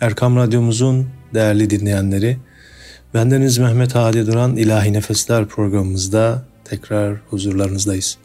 Erkam 0.00 0.36
Radyomuzun 0.36 1.08
değerli 1.34 1.70
dinleyenleri, 1.70 2.36
bendeniz 3.14 3.58
Mehmet 3.58 3.94
Hadi 3.94 4.26
Duran 4.26 4.56
İlahi 4.56 4.92
Nefesler 4.92 5.46
programımızda 5.46 6.44
tekrar 6.64 7.16
huzurlarınızdayız. 7.30 8.18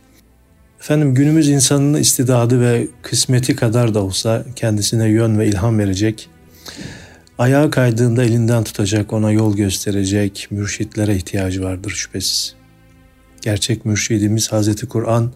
Efendim 0.79 1.13
günümüz 1.13 1.49
insanının 1.49 1.99
istidadı 1.99 2.61
ve 2.61 2.87
kısmeti 3.01 3.55
kadar 3.55 3.93
da 3.93 4.03
olsa 4.03 4.45
kendisine 4.55 5.09
yön 5.09 5.39
ve 5.39 5.47
ilham 5.47 5.79
verecek, 5.79 6.29
ayağa 7.37 7.69
kaydığında 7.69 8.23
elinden 8.23 8.63
tutacak, 8.63 9.13
ona 9.13 9.31
yol 9.31 9.55
gösterecek 9.55 10.47
mürşitlere 10.51 11.15
ihtiyacı 11.15 11.63
vardır 11.63 11.91
şüphesiz. 11.91 12.55
Gerçek 13.41 13.85
mürşidimiz 13.85 14.51
Hazreti 14.51 14.87
Kur'an 14.87 15.31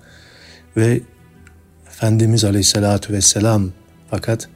ve 0.77 1.01
Efendimiz 1.87 2.43
Aleyhisselatü 2.43 3.13
Vesselam 3.13 3.71
fakat 4.09 4.49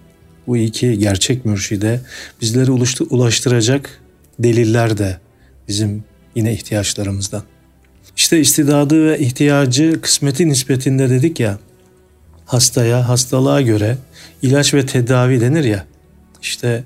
bu 0.49 0.57
iki 0.57 0.99
gerçek 0.99 1.45
mürşide 1.45 2.01
bizleri 2.41 2.71
ulaştıracak 3.09 4.01
deliller 4.39 4.97
de 4.97 5.17
bizim 5.67 6.03
yine 6.35 6.53
ihtiyaçlarımızdan. 6.53 7.43
İşte 8.17 8.39
istidadı 8.39 9.05
ve 9.05 9.19
ihtiyacı 9.19 10.01
kısmeti 10.01 10.49
nispetinde 10.49 11.09
dedik 11.09 11.39
ya, 11.39 11.59
hastaya, 12.45 13.09
hastalığa 13.09 13.61
göre 13.61 13.97
ilaç 14.41 14.73
ve 14.73 14.85
tedavi 14.85 15.41
denir 15.41 15.63
ya, 15.63 15.85
işte 16.41 16.83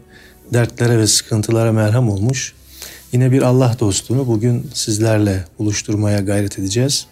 dertlere 0.53 0.97
ve 0.97 1.07
sıkıntılara 1.07 1.71
merhem 1.71 2.09
olmuş, 2.09 2.53
yine 3.11 3.31
bir 3.31 3.41
Allah 3.41 3.75
dostunu 3.79 4.27
bugün 4.27 4.69
sizlerle 4.73 5.45
buluşturmaya 5.59 6.19
gayret 6.19 6.59
edeceğiz. 6.59 7.05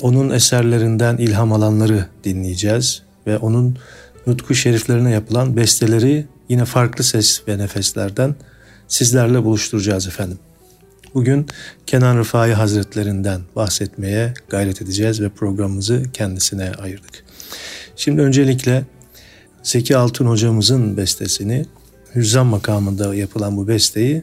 Onun 0.00 0.30
eserlerinden 0.30 1.16
ilham 1.16 1.52
alanları 1.52 2.06
dinleyeceğiz 2.24 3.02
ve 3.26 3.38
onun 3.38 3.78
nutku 4.28 4.54
şeriflerine 4.54 5.10
yapılan 5.10 5.56
besteleri 5.56 6.26
yine 6.48 6.64
farklı 6.64 7.04
ses 7.04 7.42
ve 7.48 7.58
nefeslerden 7.58 8.34
sizlerle 8.88 9.44
buluşturacağız 9.44 10.06
efendim. 10.06 10.38
Bugün 11.14 11.46
Kenan 11.86 12.18
Rıfai 12.18 12.52
Hazretlerinden 12.52 13.40
bahsetmeye 13.56 14.34
gayret 14.48 14.82
edeceğiz 14.82 15.20
ve 15.20 15.28
programımızı 15.28 16.02
kendisine 16.12 16.72
ayırdık. 16.72 17.24
Şimdi 17.96 18.20
öncelikle 18.22 18.84
Zeki 19.62 19.96
Altun 19.96 20.26
hocamızın 20.26 20.96
bestesini 20.96 21.64
Hüzzam 22.14 22.46
makamında 22.46 23.14
yapılan 23.14 23.56
bu 23.56 23.68
besteyi 23.68 24.22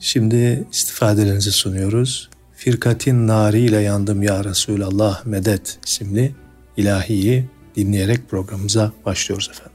şimdi 0.00 0.64
istifadelerinize 0.72 1.50
sunuyoruz. 1.50 2.30
Firkatin 2.56 3.28
nari 3.28 3.60
ile 3.60 3.80
yandım 3.80 4.22
ya 4.22 4.44
Resulallah 4.44 5.24
medet 5.24 5.78
isimli 5.86 6.34
ilahiyi 6.76 7.44
dinleyerek 7.76 8.28
programımıza 8.28 8.92
başlıyoruz 9.06 9.50
efendim. 9.50 9.74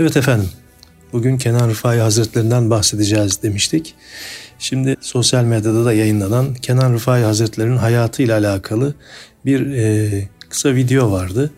Evet 0.00 0.16
efendim, 0.16 0.50
bugün 1.12 1.38
Kenan 1.38 1.70
Rıfai 1.70 2.00
Hazretlerinden 2.00 2.70
bahsedeceğiz 2.70 3.42
demiştik. 3.42 3.94
Şimdi 4.58 4.96
sosyal 5.00 5.44
medyada 5.44 5.84
da 5.84 5.92
yayınlanan 5.92 6.54
Kenan 6.54 6.92
Rıfai 6.92 7.22
Hazretleri'nin 7.22 7.76
hayatıyla 7.76 8.38
alakalı 8.38 8.94
bir 9.44 9.72
e, 9.72 10.28
kısa 10.48 10.74
video 10.74 11.12
vardı. 11.12 11.50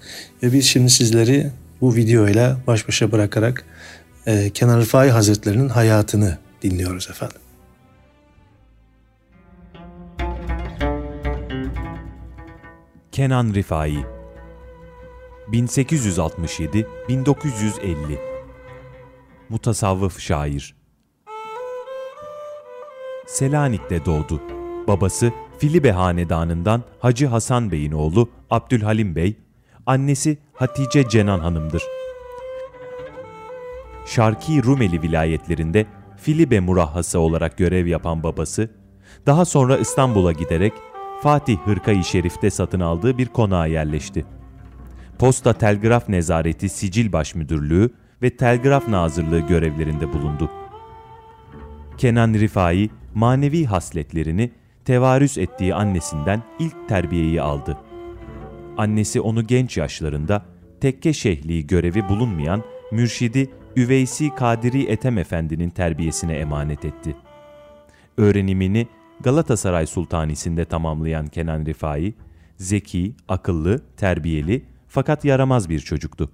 Ve 0.42 0.52
biz 0.52 0.66
şimdi 0.66 0.90
sizleri 0.90 1.50
bu 1.80 1.96
videoyla 1.96 2.56
baş 2.66 2.88
başa 2.88 3.12
bırakarak 3.12 3.64
e, 4.26 4.50
Kenan 4.50 4.80
Rıfai 4.80 5.10
Hazretleri'nin 5.10 5.68
hayatını 5.68 6.38
dinliyoruz 6.62 7.08
efendim. 7.10 7.40
Kenan 13.12 13.54
Rifai 13.54 13.96
1867-1950 15.52 18.29
mutasavvıf 19.50 20.20
şair. 20.20 20.74
Selanik'te 23.26 24.04
doğdu. 24.04 24.42
Babası 24.88 25.32
Filibe 25.58 25.92
Hanedanı'ndan 25.92 26.82
Hacı 27.00 27.26
Hasan 27.26 27.72
Bey'in 27.72 27.92
oğlu 27.92 28.28
Abdülhalim 28.50 29.16
Bey, 29.16 29.36
annesi 29.86 30.38
Hatice 30.54 31.08
Cenan 31.08 31.38
Hanım'dır. 31.38 31.82
Şarki 34.06 34.62
Rumeli 34.62 35.02
vilayetlerinde 35.02 35.86
Filibe 36.16 36.60
murahhası 36.60 37.20
olarak 37.20 37.58
görev 37.58 37.86
yapan 37.86 38.22
babası, 38.22 38.70
daha 39.26 39.44
sonra 39.44 39.76
İstanbul'a 39.76 40.32
giderek 40.32 40.72
Fatih 41.22 41.58
Hırkayı 41.58 42.04
Şerif'te 42.04 42.50
satın 42.50 42.80
aldığı 42.80 43.18
bir 43.18 43.26
konağa 43.26 43.66
yerleşti. 43.66 44.24
Posta 45.18 45.52
Telgraf 45.52 46.08
Nezareti 46.08 46.68
Sicil 46.68 47.12
Başmüdürlüğü 47.12 47.90
ve 48.22 48.36
Telgraf 48.36 48.88
Nazırlığı 48.88 49.40
görevlerinde 49.40 50.12
bulundu. 50.12 50.50
Kenan 51.98 52.34
Rifai, 52.34 52.90
manevi 53.14 53.64
hasletlerini 53.64 54.50
tevarüz 54.84 55.38
ettiği 55.38 55.74
annesinden 55.74 56.42
ilk 56.58 56.88
terbiyeyi 56.88 57.42
aldı. 57.42 57.78
Annesi 58.76 59.20
onu 59.20 59.46
genç 59.46 59.76
yaşlarında 59.76 60.42
tekke 60.80 61.12
şehliği 61.12 61.66
görevi 61.66 62.08
bulunmayan 62.08 62.62
mürşidi 62.92 63.50
Üveysi 63.76 64.34
Kadiri 64.34 64.82
Ethem 64.82 65.18
Efendi'nin 65.18 65.70
terbiyesine 65.70 66.34
emanet 66.34 66.84
etti. 66.84 67.16
Öğrenimini 68.16 68.88
Galatasaray 69.20 69.86
Sultanisi'nde 69.86 70.64
tamamlayan 70.64 71.26
Kenan 71.26 71.66
Rifai, 71.66 72.14
zeki, 72.56 73.14
akıllı, 73.28 73.82
terbiyeli 73.96 74.62
fakat 74.88 75.24
yaramaz 75.24 75.68
bir 75.68 75.80
çocuktu. 75.80 76.30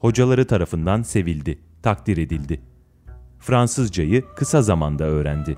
Hocaları 0.00 0.46
tarafından 0.46 1.02
sevildi, 1.02 1.58
takdir 1.82 2.16
edildi. 2.16 2.60
Fransızcayı 3.38 4.24
kısa 4.36 4.62
zamanda 4.62 5.04
öğrendi. 5.04 5.56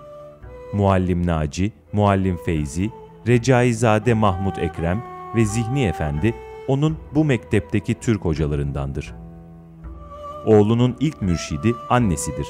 Muallim 0.74 1.26
Naci, 1.26 1.72
Muallim 1.92 2.36
Feyzi, 2.36 2.90
Recaizade 3.28 4.14
Mahmud 4.14 4.56
Ekrem 4.56 5.04
ve 5.36 5.44
Zihni 5.44 5.84
Efendi 5.84 6.34
onun 6.68 6.98
bu 7.14 7.24
mektepteki 7.24 7.94
Türk 7.94 8.24
hocalarındandır. 8.24 9.14
Oğlunun 10.46 10.96
ilk 11.00 11.22
mürşidi 11.22 11.72
annesidir. 11.90 12.46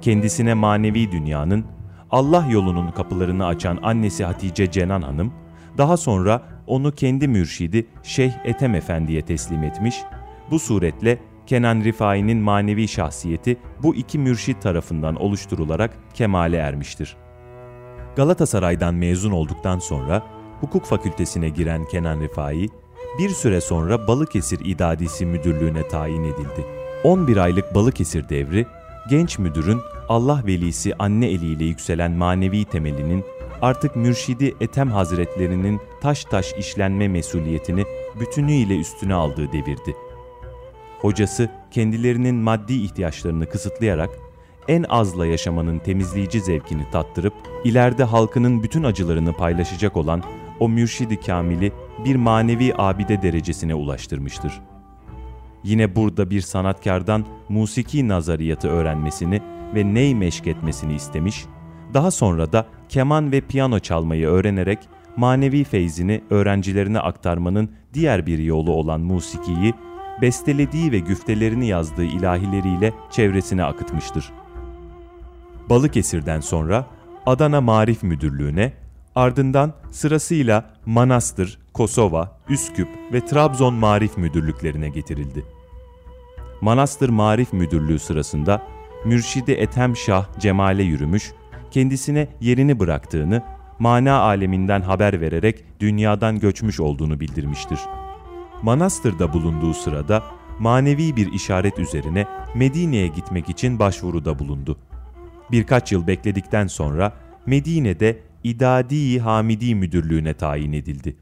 Kendisine 0.00 0.54
manevi 0.54 1.12
dünyanın, 1.12 1.64
Allah 2.10 2.46
yolunun 2.50 2.90
kapılarını 2.90 3.46
açan 3.46 3.78
annesi 3.82 4.24
Hatice 4.24 4.70
Cenan 4.70 5.02
Hanım, 5.02 5.32
daha 5.78 5.96
sonra 5.96 6.42
onu 6.66 6.92
kendi 6.92 7.28
mürşidi 7.28 7.86
Şeyh 8.02 8.32
Ethem 8.44 8.74
Efendi'ye 8.74 9.22
teslim 9.22 9.62
etmiş, 9.62 9.96
bu 10.50 10.58
suretle 10.58 11.18
Kenan 11.46 11.84
Rifai'nin 11.84 12.38
manevi 12.38 12.88
şahsiyeti 12.88 13.56
bu 13.82 13.94
iki 13.94 14.18
mürşit 14.18 14.62
tarafından 14.62 15.16
oluşturularak 15.16 15.98
kemale 16.14 16.56
ermiştir. 16.56 17.16
Galatasaray'dan 18.16 18.94
mezun 18.94 19.30
olduktan 19.30 19.78
sonra 19.78 20.22
hukuk 20.60 20.84
fakültesine 20.84 21.48
giren 21.48 21.84
Kenan 21.84 22.20
Rifai, 22.20 22.68
bir 23.18 23.30
süre 23.30 23.60
sonra 23.60 24.08
Balıkesir 24.08 24.60
İdadisi 24.64 25.26
Müdürlüğü'ne 25.26 25.88
tayin 25.88 26.24
edildi. 26.24 26.66
11 27.04 27.36
aylık 27.36 27.74
Balıkesir 27.74 28.28
devri, 28.28 28.66
genç 29.10 29.38
müdürün 29.38 29.80
Allah 30.08 30.42
velisi 30.46 30.94
anne 30.98 31.30
eliyle 31.30 31.64
yükselen 31.64 32.12
manevi 32.12 32.64
temelinin 32.64 33.24
artık 33.62 33.96
mürşidi 33.96 34.54
Ethem 34.60 34.90
Hazretlerinin 34.90 35.80
taş 36.00 36.24
taş 36.24 36.52
işlenme 36.58 37.08
mesuliyetini 37.08 37.84
bütünüyle 38.20 38.76
üstüne 38.76 39.14
aldığı 39.14 39.52
devirdi. 39.52 40.07
Hocası 41.00 41.48
kendilerinin 41.70 42.34
maddi 42.34 42.74
ihtiyaçlarını 42.74 43.46
kısıtlayarak 43.48 44.10
en 44.68 44.82
azla 44.82 45.26
yaşamanın 45.26 45.78
temizleyici 45.78 46.40
zevkini 46.40 46.90
tattırıp 46.92 47.34
ileride 47.64 48.04
halkının 48.04 48.62
bütün 48.62 48.82
acılarını 48.82 49.32
paylaşacak 49.32 49.96
olan 49.96 50.22
o 50.60 50.68
mürşidi 50.68 51.20
kamili 51.20 51.72
bir 52.04 52.16
manevi 52.16 52.74
abide 52.78 53.22
derecesine 53.22 53.74
ulaştırmıştır. 53.74 54.60
Yine 55.64 55.96
burada 55.96 56.30
bir 56.30 56.40
sanatkardan 56.40 57.24
musiki 57.48 58.08
nazariyatı 58.08 58.68
öğrenmesini 58.68 59.42
ve 59.74 59.94
ney 59.94 60.14
meşk 60.14 60.46
etmesini 60.46 60.94
istemiş, 60.94 61.44
daha 61.94 62.10
sonra 62.10 62.52
da 62.52 62.66
keman 62.88 63.32
ve 63.32 63.40
piyano 63.40 63.78
çalmayı 63.78 64.26
öğrenerek 64.26 64.78
manevi 65.16 65.64
feyzini 65.64 66.24
öğrencilerine 66.30 67.00
aktarmanın 67.00 67.70
diğer 67.94 68.26
bir 68.26 68.38
yolu 68.38 68.72
olan 68.72 69.00
musikiyi, 69.00 69.74
bestelediği 70.22 70.92
ve 70.92 70.98
güftelerini 70.98 71.66
yazdığı 71.66 72.04
ilahileriyle 72.04 72.92
çevresine 73.10 73.64
akıtmıştır. 73.64 74.32
Balıkesir'den 75.70 76.40
sonra 76.40 76.86
Adana 77.26 77.60
Marif 77.60 78.02
Müdürlüğü'ne, 78.02 78.72
ardından 79.14 79.72
sırasıyla 79.90 80.70
Manastır, 80.86 81.58
Kosova, 81.74 82.38
Üsküp 82.48 82.88
ve 83.12 83.24
Trabzon 83.24 83.74
Marif 83.74 84.16
Müdürlüklerine 84.18 84.88
getirildi. 84.88 85.44
Manastır 86.60 87.08
Marif 87.08 87.52
Müdürlüğü 87.52 87.98
sırasında 87.98 88.62
Mürşidi 89.04 89.52
Ethem 89.52 89.96
Şah 89.96 90.26
Cemal'e 90.38 90.82
yürümüş, 90.82 91.32
kendisine 91.70 92.28
yerini 92.40 92.78
bıraktığını, 92.78 93.42
mana 93.78 94.18
aleminden 94.20 94.80
haber 94.80 95.20
vererek 95.20 95.64
dünyadan 95.80 96.38
göçmüş 96.38 96.80
olduğunu 96.80 97.20
bildirmiştir. 97.20 97.78
Manastır'da 98.62 99.32
bulunduğu 99.32 99.74
sırada 99.74 100.22
manevi 100.58 101.16
bir 101.16 101.32
işaret 101.32 101.78
üzerine 101.78 102.26
Medine'ye 102.54 103.06
gitmek 103.06 103.48
için 103.48 103.78
başvuruda 103.78 104.38
bulundu. 104.38 104.78
Birkaç 105.50 105.92
yıl 105.92 106.06
bekledikten 106.06 106.66
sonra 106.66 107.12
Medine'de 107.46 108.18
İdadi 108.44 109.20
Hamidi 109.20 109.74
Müdürlüğü'ne 109.74 110.34
tayin 110.34 110.72
edildi. 110.72 111.16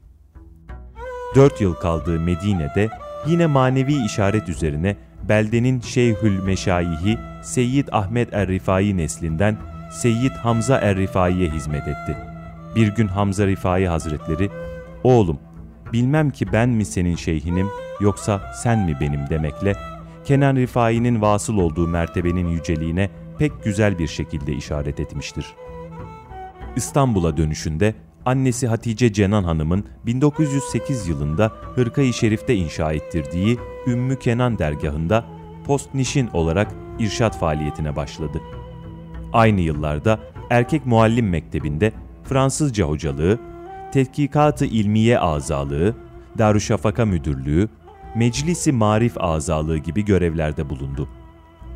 Dört 1.35 1.61
yıl 1.61 1.73
kaldığı 1.73 2.19
Medine'de 2.19 2.89
yine 3.27 3.45
manevi 3.47 4.05
işaret 4.05 4.49
üzerine 4.49 4.97
beldenin 5.29 5.81
Şeyhül 5.81 6.43
Meşayihi 6.43 7.17
Seyyid 7.43 7.87
Ahmet 7.91 8.33
Er-Rifai 8.33 8.97
neslinden 8.97 9.57
Seyyid 9.91 10.31
Hamza 10.31 10.77
Er-Rifai'ye 10.77 11.49
hizmet 11.49 11.87
etti. 11.87 12.17
Bir 12.75 12.87
gün 12.87 13.07
Hamza 13.07 13.47
Rifai 13.47 13.87
Hazretleri, 13.87 14.49
''Oğlum, 15.03 15.39
bilmem 15.93 16.29
ki 16.29 16.45
ben 16.53 16.69
mi 16.69 16.85
senin 16.85 17.15
şeyhinim 17.15 17.67
yoksa 17.99 18.41
sen 18.63 18.79
mi 18.79 18.97
benim?'' 19.01 19.29
demekle 19.29 19.73
Kenan 20.27 20.55
Rifai'nin 20.55 21.21
vasıl 21.21 21.57
olduğu 21.57 21.87
mertebenin 21.87 22.47
yüceliğine 22.47 23.09
pek 23.39 23.63
güzel 23.63 23.99
bir 23.99 24.07
şekilde 24.07 24.53
işaret 24.53 24.99
etmiştir. 24.99 25.45
İstanbul'a 26.75 27.37
dönüşünde 27.37 27.95
annesi 28.25 28.67
Hatice 28.67 29.13
Cenan 29.13 29.43
Hanım'ın 29.43 29.85
1908 30.05 31.07
yılında 31.07 31.51
Hırka-i 31.75 32.13
Şerif'te 32.13 32.55
inşa 32.55 32.93
ettirdiği 32.93 33.57
Ümmü 33.87 34.19
Kenan 34.19 34.59
dergahında 34.59 35.25
postnişin 35.65 36.27
olarak 36.27 36.71
irşat 36.99 37.39
faaliyetine 37.39 37.95
başladı. 37.95 38.41
Aynı 39.33 39.61
yıllarda 39.61 40.19
erkek 40.49 40.85
muallim 40.85 41.29
mektebinde 41.29 41.91
Fransızca 42.23 42.85
hocalığı, 42.85 43.39
Tetkikat-ı 43.91 44.65
İlmiye 44.65 45.19
azalığı, 45.19 45.95
Darüşşafaka 46.37 47.05
müdürlüğü, 47.05 47.69
Meclisi 48.15 48.71
Marif 48.71 49.13
azalığı 49.17 49.77
gibi 49.77 50.05
görevlerde 50.05 50.69
bulundu. 50.69 51.09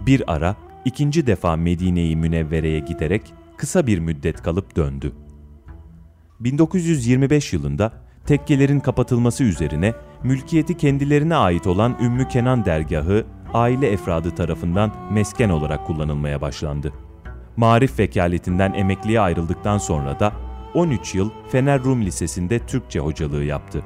Bir 0.06 0.34
ara 0.34 0.56
ikinci 0.86 1.27
defa 1.27 1.56
Medine-i 1.56 2.15
Münevvere'ye 2.15 2.80
giderek 2.80 3.34
kısa 3.58 3.88
bir 3.88 4.00
müddet 4.00 4.41
kalıp 4.41 4.75
döndü. 4.75 5.12
1925 6.39 7.53
yılında 7.53 7.91
tekkelerin 8.25 8.80
kapatılması 8.80 9.44
üzerine 9.44 9.94
mülkiyeti 10.24 10.77
kendilerine 10.77 11.36
ait 11.36 11.68
olan 11.68 11.98
Ümmü 12.01 12.27
Kenan 12.27 12.65
dergahı 12.65 13.25
aile 13.53 13.88
efradı 13.91 14.36
tarafından 14.36 14.91
mesken 15.12 15.50
olarak 15.50 15.88
kullanılmaya 15.88 16.41
başlandı. 16.41 16.94
Marif 17.58 18.00
vekaletinden 18.00 18.74
emekliye 18.74 19.20
ayrıldıktan 19.20 19.77
sonra 19.77 20.20
da 20.20 20.34
13 20.74 21.16
yıl 21.16 21.30
Fener 21.51 21.84
Rum 21.84 22.01
Lisesi'nde 22.01 22.60
Türkçe 22.60 23.00
hocalığı 23.00 23.44
yaptı. 23.44 23.84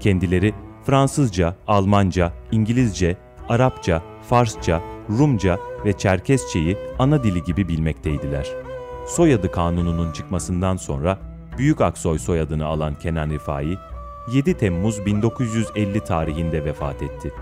Kendileri 0.00 0.54
Fransızca, 0.86 1.56
Almanca, 1.66 2.32
İngilizce, 2.52 3.16
Arapça, 3.48 4.02
Farsça, 4.28 4.82
Rumca 5.18 5.58
ve 5.84 5.92
Çerkesçeyi 5.92 6.76
ana 6.98 7.24
dili 7.24 7.42
gibi 7.42 7.68
bilmekteydiler. 7.68 8.46
Soyadı 9.06 9.50
kanununun 9.50 10.12
çıkmasından 10.12 10.76
sonra 10.76 11.18
Büyük 11.58 11.80
Aksoy 11.80 12.18
soyadını 12.18 12.66
alan 12.66 12.94
Kenan 12.94 13.30
Rifai, 13.30 13.78
7 14.32 14.54
Temmuz 14.54 15.06
1950 15.06 16.00
tarihinde 16.00 16.64
vefat 16.64 17.02
etti. 17.02 17.32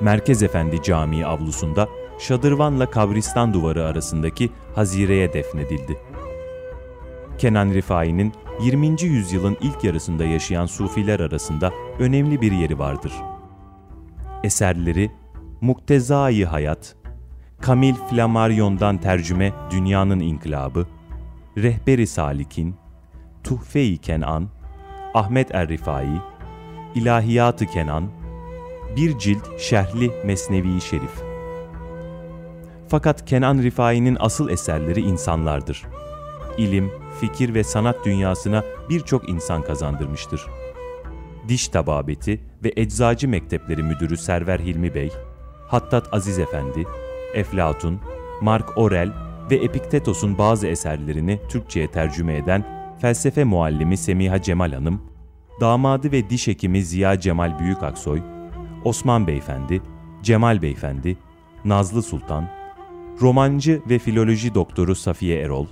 Merkez 0.00 0.42
Efendi 0.42 0.82
Camii 0.82 1.26
avlusunda 1.26 1.88
şadırvanla 2.18 2.90
kabristan 2.90 3.54
duvarı 3.54 3.84
arasındaki 3.84 4.50
hazireye 4.74 5.32
defnedildi. 5.32 5.98
Kenan 7.40 7.70
Rifai'nin 7.70 8.32
20. 8.62 9.02
yüzyılın 9.02 9.56
ilk 9.60 9.84
yarısında 9.84 10.24
yaşayan 10.24 10.66
sufiler 10.66 11.20
arasında 11.20 11.72
önemli 11.98 12.40
bir 12.40 12.52
yeri 12.52 12.78
vardır. 12.78 13.12
Eserleri 14.44 15.10
Muktezai 15.60 16.44
Hayat, 16.44 16.96
Kamil 17.60 17.94
Flammarion'dan 17.94 18.98
tercüme 18.98 19.52
Dünyanın 19.70 20.20
İnkılabı, 20.20 20.86
Rehberi 21.58 22.06
Salik'in, 22.06 22.74
Tuhfe-i 23.44 23.98
Kenan, 23.98 24.48
Ahmet 25.14 25.54
Er-Rifai, 25.54 26.20
İlahiyat-ı 26.94 27.66
Kenan, 27.66 28.10
bir 28.96 29.18
cilt 29.18 29.60
şerhli 29.60 30.10
Mesnevi 30.24 30.80
Şerif. 30.80 31.22
Fakat 32.88 33.24
Kenan 33.24 33.58
Rifai'nin 33.58 34.16
asıl 34.20 34.48
eserleri 34.48 35.00
insanlardır. 35.00 35.82
İlim, 36.58 36.90
fikir 37.20 37.54
ve 37.54 37.64
sanat 37.64 38.04
dünyasına 38.04 38.64
birçok 38.88 39.28
insan 39.28 39.62
kazandırmıştır. 39.62 40.46
Diş 41.48 41.68
Tababeti 41.68 42.40
ve 42.64 42.72
Eczacı 42.76 43.28
Mektepleri 43.28 43.82
Müdürü 43.82 44.16
Server 44.16 44.58
Hilmi 44.58 44.94
Bey, 44.94 45.12
Hattat 45.68 46.14
Aziz 46.14 46.38
Efendi, 46.38 46.84
Eflatun, 47.34 48.00
Mark 48.40 48.78
Orel 48.78 49.12
ve 49.50 49.56
Epiktetos'un 49.56 50.38
bazı 50.38 50.66
eserlerini 50.66 51.40
Türkçe'ye 51.48 51.90
tercüme 51.90 52.36
eden 52.36 52.64
felsefe 53.00 53.44
muallimi 53.44 53.96
Semiha 53.96 54.42
Cemal 54.42 54.72
Hanım, 54.72 55.02
damadı 55.60 56.12
ve 56.12 56.30
diş 56.30 56.46
hekimi 56.46 56.82
Ziya 56.82 57.20
Cemal 57.20 57.58
Büyükaksoy, 57.58 58.22
Osman 58.84 59.26
Beyefendi, 59.26 59.82
Cemal 60.22 60.62
Beyefendi, 60.62 61.16
Nazlı 61.64 62.02
Sultan, 62.02 62.48
romancı 63.20 63.82
ve 63.90 63.98
filoloji 63.98 64.54
doktoru 64.54 64.94
Safiye 64.94 65.40
Erol, 65.40 65.66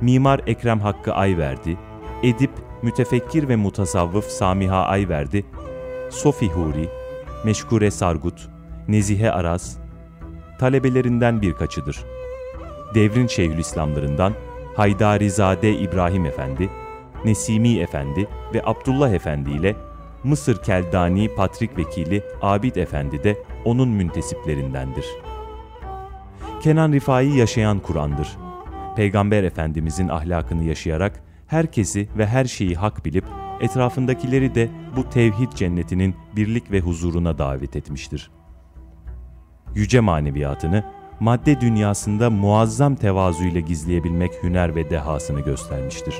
mimar 0.00 0.40
Ekrem 0.46 0.80
Hakkı 0.80 1.14
Ayverdi, 1.14 1.76
edip, 2.22 2.50
mütefekkir 2.82 3.48
ve 3.48 3.56
mutasavvıf 3.56 4.24
Samiha 4.24 4.84
Ayverdi, 4.84 5.44
Sofi 6.10 6.48
Huri, 6.48 6.88
Meşkure 7.44 7.90
Sargut, 7.90 8.48
Nezihe 8.88 9.32
Aras, 9.32 9.76
talebelerinden 10.58 11.42
birkaçıdır. 11.42 12.04
Devrin 12.94 13.26
Şeyhülislamlarından 13.26 14.32
Haydarizade 14.76 15.72
İbrahim 15.72 16.26
Efendi, 16.26 16.70
Nesimi 17.24 17.78
Efendi 17.78 18.28
ve 18.54 18.62
Abdullah 18.64 19.10
Efendi 19.10 19.50
ile 19.50 19.76
Mısır 20.24 20.62
Keldani 20.62 21.34
Patrik 21.34 21.78
Vekili 21.78 22.22
Abid 22.42 22.76
Efendi 22.76 23.24
de 23.24 23.42
onun 23.64 23.88
müntesiplerindendir. 23.88 25.06
Kenan 26.62 26.92
Rifai 26.92 27.36
yaşayan 27.36 27.78
Kur'an'dır. 27.78 28.43
Peygamber 28.96 29.44
Efendimizin 29.44 30.08
ahlakını 30.08 30.64
yaşayarak 30.64 31.22
herkesi 31.46 32.08
ve 32.18 32.26
her 32.26 32.44
şeyi 32.44 32.74
hak 32.74 33.04
bilip 33.04 33.24
etrafındakileri 33.60 34.54
de 34.54 34.68
bu 34.96 35.10
tevhid 35.10 35.52
cennetinin 35.52 36.14
birlik 36.36 36.70
ve 36.70 36.80
huzuruna 36.80 37.38
davet 37.38 37.76
etmiştir. 37.76 38.30
Yüce 39.74 40.00
maneviyatını 40.00 40.84
madde 41.20 41.60
dünyasında 41.60 42.30
muazzam 42.30 42.94
tevazuyla 42.94 43.60
gizleyebilmek 43.60 44.42
hüner 44.42 44.76
ve 44.76 44.90
dehasını 44.90 45.40
göstermiştir. 45.40 46.14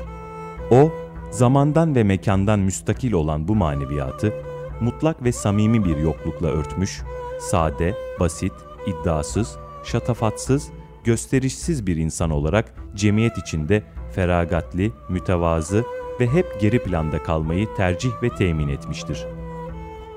O, 0.71 0.93
zamandan 1.31 1.95
ve 1.95 2.05
mekandan 2.05 2.59
müstakil 2.59 3.13
olan 3.13 3.49
bu 3.49 3.55
maneviyatı, 3.55 4.33
mutlak 4.81 5.25
ve 5.25 5.33
samimi 5.33 5.85
bir 5.85 5.97
yoklukla 5.97 6.49
örtmüş, 6.49 7.03
sade, 7.41 7.95
basit, 8.21 8.53
iddiasız, 8.87 9.57
şatafatsız, 9.85 10.71
gösterişsiz 11.05 11.87
bir 11.87 11.97
insan 11.97 12.31
olarak 12.31 12.75
cemiyet 12.95 13.39
içinde 13.39 13.83
feragatli, 14.15 14.93
mütevazı 15.09 15.85
ve 16.21 16.29
hep 16.29 16.61
geri 16.61 16.83
planda 16.83 17.23
kalmayı 17.23 17.75
tercih 17.77 18.11
ve 18.23 18.29
temin 18.29 18.69
etmiştir. 18.69 19.27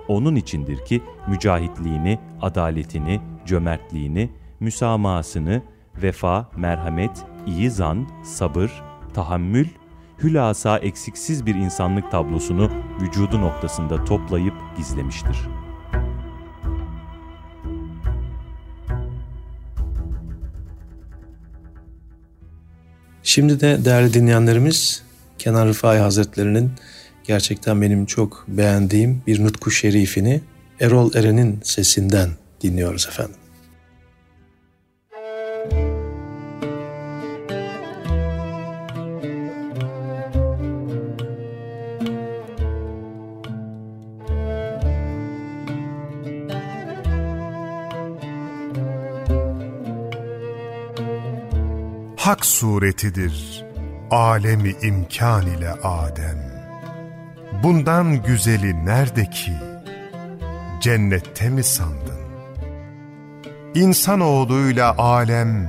Onun 0.07 0.35
içindir 0.35 0.85
ki 0.85 1.01
mücahitliğini, 1.27 2.19
adaletini, 2.41 3.21
cömertliğini, 3.45 4.29
müsamahasını, 4.59 5.61
vefa, 6.01 6.49
merhamet, 6.55 7.25
iyi 7.47 7.71
zan, 7.71 8.07
sabır, 8.23 8.83
tahammül, 9.13 9.67
hülasa 10.23 10.77
eksiksiz 10.77 11.45
bir 11.45 11.55
insanlık 11.55 12.11
tablosunu 12.11 12.69
vücudu 13.01 13.41
noktasında 13.41 14.05
toplayıp 14.05 14.53
gizlemiştir. 14.77 15.37
Şimdi 23.27 23.59
de 23.59 23.85
değerli 23.85 24.13
dinleyenlerimiz 24.13 25.03
Kenan 25.39 25.67
Rıfai 25.67 25.99
Hazretleri'nin 25.99 26.71
gerçekten 27.23 27.81
benim 27.81 28.05
çok 28.05 28.45
beğendiğim 28.47 29.21
bir 29.27 29.43
nutku 29.43 29.71
şerifini 29.71 30.41
Erol 30.79 31.15
Eren'in 31.15 31.59
sesinden 31.63 32.29
dinliyoruz 32.61 33.07
efendim. 33.07 33.35
Hak 52.27 52.45
suretidir 52.45 53.65
alemi 54.11 54.75
imkan 54.81 55.47
ile 55.47 55.71
Adem. 55.71 56.39
Bundan 57.63 58.23
güzeli 58.23 58.85
nerede 58.85 59.29
ki? 59.29 59.53
Cennette 60.81 61.49
mi 61.49 61.63
sandın? 61.63 62.19
İnsanoğluyla 63.75 64.97
alem, 64.97 65.67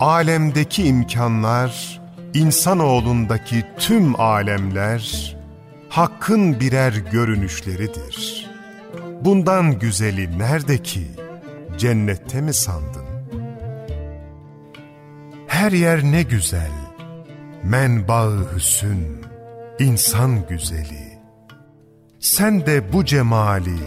alemdeki 0.00 0.84
imkanlar, 0.84 2.00
insanoğlundaki 2.34 3.64
tüm 3.78 4.20
alemler, 4.20 5.36
hakkın 5.88 6.60
birer 6.60 6.92
görünüşleridir. 6.92 8.46
Bundan 9.20 9.78
güzeli 9.78 10.38
nerede 10.38 10.82
ki? 10.82 11.06
Cennette 11.78 12.40
mi 12.40 12.54
sandın? 12.54 13.07
Her 15.58 15.72
yer 15.72 16.02
ne 16.02 16.22
güzel, 16.22 16.70
menba-ı 17.64 18.46
hüsün, 18.54 19.26
insan 19.78 20.48
güzeli. 20.48 21.18
Sen 22.20 22.66
de 22.66 22.92
bu 22.92 23.04
cemali, 23.04 23.78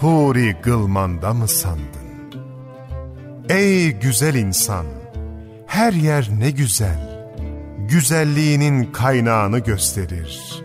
huri 0.00 0.56
gılmanda 0.62 1.34
mı 1.34 1.48
sandın? 1.48 2.40
Ey 3.48 3.90
güzel 3.90 4.34
insan, 4.34 4.86
her 5.66 5.92
yer 5.92 6.28
ne 6.38 6.50
güzel, 6.50 7.28
güzelliğinin 7.88 8.92
kaynağını 8.92 9.58
gösterir. 9.58 10.62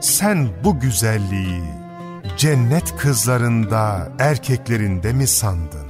Sen 0.00 0.48
bu 0.64 0.80
güzelliği, 0.80 1.62
cennet 2.36 2.96
kızlarında, 2.96 4.12
erkeklerinde 4.18 5.12
mi 5.12 5.26
sandın? 5.26 5.88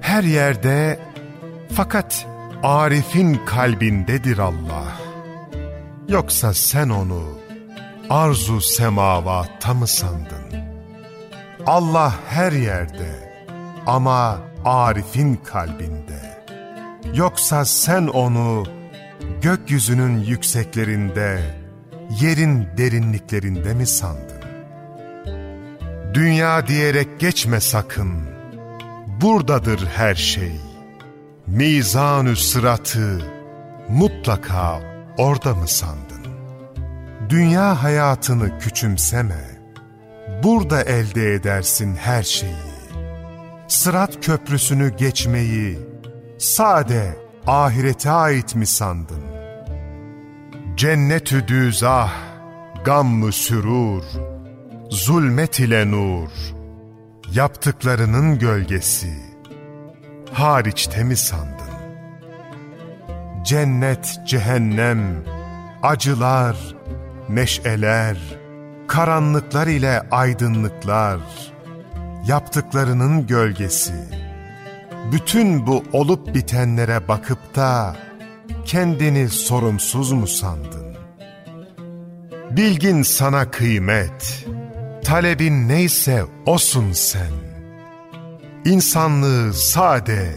Her 0.00 0.22
yerde 0.22 1.07
fakat 1.72 2.26
Arif'in 2.62 3.40
kalbindedir 3.46 4.38
Allah. 4.38 4.96
Yoksa 6.08 6.54
sen 6.54 6.88
onu 6.88 7.22
arzu 8.10 8.60
semavatta 8.60 9.74
mı 9.74 9.86
sandın? 9.86 10.68
Allah 11.66 12.14
her 12.28 12.52
yerde 12.52 13.32
ama 13.86 14.38
Arif'in 14.64 15.36
kalbinde. 15.36 16.44
Yoksa 17.14 17.64
sen 17.64 18.06
onu 18.06 18.64
gökyüzünün 19.42 20.18
yükseklerinde, 20.18 21.40
yerin 22.20 22.68
derinliklerinde 22.76 23.74
mi 23.74 23.86
sandın? 23.86 24.38
Dünya 26.14 26.66
diyerek 26.66 27.20
geçme 27.20 27.60
sakın, 27.60 28.12
buradadır 29.20 29.86
her 29.86 30.14
şey. 30.14 30.67
Mizanü 31.48 32.36
sıratı 32.36 33.18
mutlaka 33.88 34.80
orada 35.18 35.54
mı 35.54 35.68
sandın? 35.68 36.26
Dünya 37.28 37.82
hayatını 37.82 38.58
küçümseme. 38.58 39.60
Burada 40.42 40.82
elde 40.82 41.34
edersin 41.34 41.96
her 41.96 42.22
şeyi. 42.22 42.52
Sırat 43.68 44.26
köprüsünü 44.26 44.96
geçmeyi 44.96 45.78
sade 46.38 47.16
ahirete 47.46 48.10
ait 48.10 48.54
mi 48.54 48.66
sandın? 48.66 49.22
Cennetü 50.76 51.48
düzah, 51.48 52.12
gam 52.84 53.32
sürur, 53.32 54.04
zulmet 54.90 55.60
ile 55.60 55.90
nur, 55.90 56.28
yaptıklarının 57.32 58.38
gölgesi.'' 58.38 59.27
Hariçte 60.32 61.04
mi 61.04 61.16
sandın? 61.16 61.68
Cennet, 63.44 64.20
cehennem, 64.26 65.24
acılar, 65.82 66.56
neşeler, 67.28 68.16
karanlıklar 68.86 69.66
ile 69.66 70.02
aydınlıklar, 70.10 71.20
yaptıklarının 72.26 73.26
gölgesi. 73.26 73.94
Bütün 75.12 75.66
bu 75.66 75.84
olup 75.92 76.34
bitenlere 76.34 77.08
bakıp 77.08 77.56
da 77.56 77.96
kendini 78.64 79.28
sorumsuz 79.28 80.12
mu 80.12 80.26
sandın? 80.26 80.96
Bilgin 82.50 83.02
sana 83.02 83.50
kıymet, 83.50 84.46
talebin 85.04 85.68
neyse 85.68 86.24
osun 86.46 86.92
sen. 86.92 87.47
İnsanlığı 88.68 89.54
sade, 89.54 90.36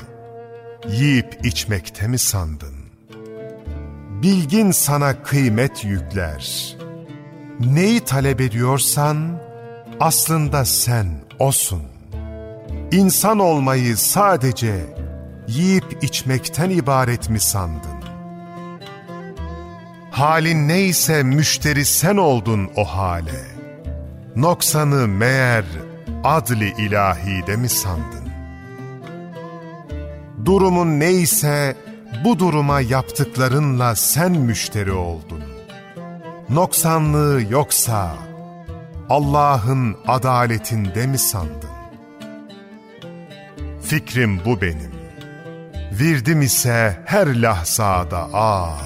yiyip 0.90 1.46
içmekte 1.46 2.08
mi 2.08 2.18
sandın? 2.18 2.76
Bilgin 4.22 4.72
sana 4.72 5.24
kıymet 5.24 5.86
yükler. 5.86 6.76
Neyi 7.60 8.00
talep 8.00 8.42
ediyorsan 8.42 9.42
aslında 10.00 10.66
sen 10.66 11.08
osun. 11.40 11.84
İnsan 12.92 13.40
olmayı 13.40 13.98
sadece 13.98 14.76
yiyip 15.48 16.04
içmekten 16.04 16.70
ibaret 16.70 17.30
mi 17.30 17.40
sandın? 17.40 18.02
Halin 20.12 20.68
neyse 20.68 21.24
müşteri 21.24 21.86
sen 21.86 22.18
oldun 22.18 22.70
o 22.76 22.86
hale. 22.86 23.42
Noksanı 24.36 25.08
meğer 25.08 25.66
adli 26.24 26.74
ilahide 26.78 27.56
mi 27.56 27.70
sandın? 27.70 28.21
Durumun 30.46 31.00
neyse 31.00 31.76
bu 32.24 32.40
duruma 32.40 32.82
yaptıklarınla 32.82 33.96
sen 33.96 34.32
müşteri 34.32 34.92
oldun. 34.92 35.44
Noksanlığı 36.50 37.42
yoksa 37.50 38.16
Allah'ın 39.10 39.98
adaletinde 40.08 41.08
mi 41.08 41.18
sandın? 41.18 41.72
Fikrim 43.82 44.46
bu 44.46 44.62
benim. 44.62 44.92
Virdim 45.92 46.42
ise 46.42 46.98
her 47.06 47.42
lahzada 47.42 48.30
ah. 48.34 48.82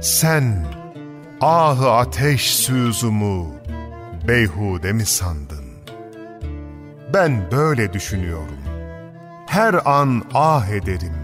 Sen 0.00 0.66
ahı 1.40 1.90
ateş 1.90 2.54
süzumu 2.54 3.54
beyhude 4.28 4.92
mi 4.92 5.06
sandın? 5.06 5.64
Ben 7.14 7.50
böyle 7.52 7.92
düşünüyorum. 7.92 8.59
Her 9.50 9.74
an 9.84 10.22
ah 10.34 10.68
ederim. 10.68 11.14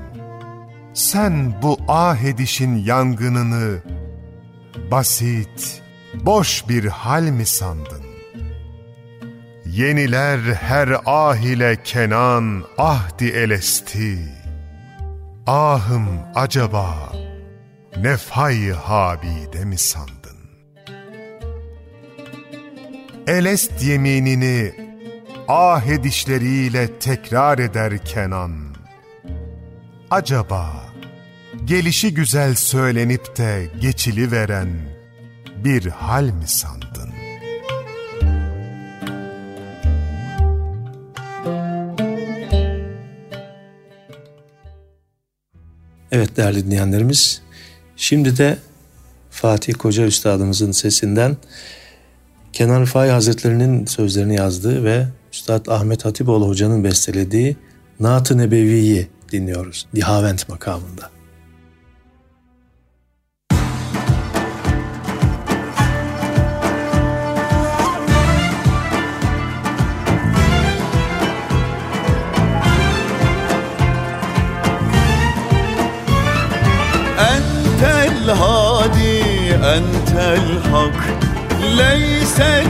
Sen 0.95 1.63
bu 1.63 1.79
ah 1.89 2.19
edişin 2.25 2.77
yangınını 2.77 3.79
basit, 4.91 5.83
boş 6.15 6.69
bir 6.69 6.85
hal 6.85 7.23
mi 7.23 7.47
sandın? 7.47 8.03
Yeniler 9.67 10.39
her 10.39 10.89
ah 11.07 11.37
ile 11.37 11.83
Kenan 11.85 12.65
ahdi 12.79 13.27
elesti. 13.27 14.19
Ahım 15.47 16.09
acaba 16.35 17.13
nefhay 17.97 18.71
habide 18.71 19.65
mi 19.65 19.79
sandın? 19.79 20.39
Elest 23.27 23.83
yeminini 23.83 24.86
ah 25.49 25.87
edişleriyle 25.87 26.99
tekrar 26.99 27.59
eder 27.59 28.05
Kenan. 28.05 28.53
Acaba 30.11 30.85
gelişi 31.65 32.15
güzel 32.15 32.55
söylenip 32.55 33.37
de 33.37 33.71
geçili 33.81 34.33
veren 34.33 34.69
bir 35.65 35.87
hal 35.87 36.25
mi 36.25 36.47
sandın? 36.47 36.87
Evet 46.13 46.37
değerli 46.37 46.67
dinleyenlerimiz, 46.67 47.43
şimdi 47.97 48.37
de 48.37 48.59
Fatih 49.31 49.75
Koca 49.75 50.07
Üstadımızın 50.07 50.73
sesinden 50.73 51.37
Kenan 52.53 52.81
Rıfai 52.81 53.11
Hazretlerinin 53.11 53.87
sözlerini 53.87 54.37
yazdığı 54.37 54.85
ve 54.85 55.07
Üstad 55.37 55.67
Ahmet 55.67 56.05
Hatipoğlu 56.05 56.49
Hoca'nın 56.49 56.85
bestelediği 56.85 57.57
Naat-ı 58.01 58.39
Nebevi'yi 58.39 59.09
dinliyoruz. 59.33 59.87
Dihavent 59.95 60.49
makamında. 60.49 61.11
Entel 77.19 78.31
hadi 78.31 79.19
entel 79.53 80.63
hak 80.73 81.05
Leysel 81.79 82.67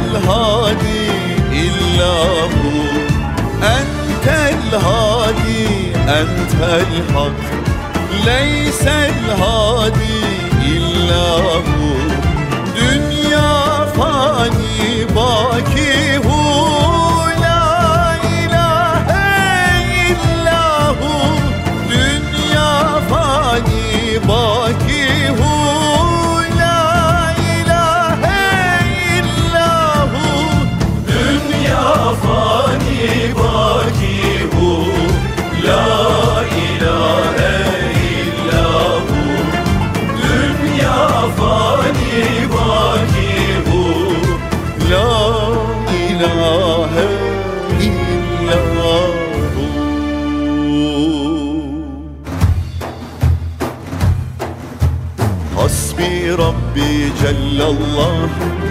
hadi 1.66 1.98
illahu 1.98 2.86
Entel 3.62 4.80
hadi 4.80 5.92
entel 6.06 6.92
hak. 7.14 7.40
Leysel 8.26 9.18
hadi 9.40 10.18
illahu 10.62 11.96
Dünya 12.76 13.86
fani 13.96 15.06
baki 15.16 16.15
cellallah 57.26 58.16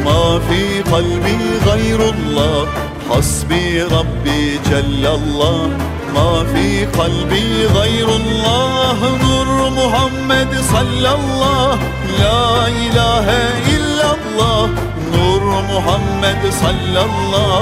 Ma 0.06 0.40
fi 0.48 0.62
kalbi 0.92 1.36
gayrullah. 1.68 2.58
Hasbi 3.10 3.64
Rabbi 3.96 4.40
cellallah 4.68 5.58
Ma 6.16 6.30
fi 6.52 6.68
kalbi 6.98 7.44
gayrullah. 7.78 9.00
Nur 9.24 9.50
Muhammed 9.80 10.52
sallallah 10.72 11.76
La 12.22 12.44
ilahe 12.86 13.42
illallah. 13.76 14.62
Nur 15.16 15.44
Muhammed 15.72 16.42
sallallah 16.62 17.60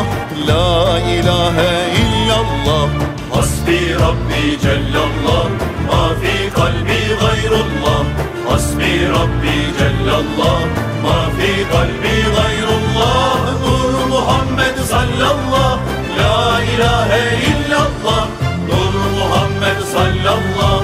La 0.49 0.67
ilahe 1.15 1.71
illallah. 2.03 2.85
Hasbi 3.33 3.81
Rabbi 4.03 4.45
cellallah 4.65 5.45
Ma 5.89 6.03
fi 6.21 6.35
kalbi 6.59 7.01
gayrullah. 7.23 8.32
Hasbi 8.49 8.93
Rabbi 9.17 9.57
Cellallah 9.79 10.59
Ma 11.03 11.17
fi 11.35 11.51
kalbi 11.73 12.17
gayrullah 12.37 13.27
Nur 13.63 13.93
Muhammed 14.13 14.77
sallallah 14.91 15.71
La 16.19 16.41
ilahe 16.73 17.23
illallah 17.51 18.23
Nur 18.69 18.95
Muhammed 19.19 19.79
sallallah 19.95 20.77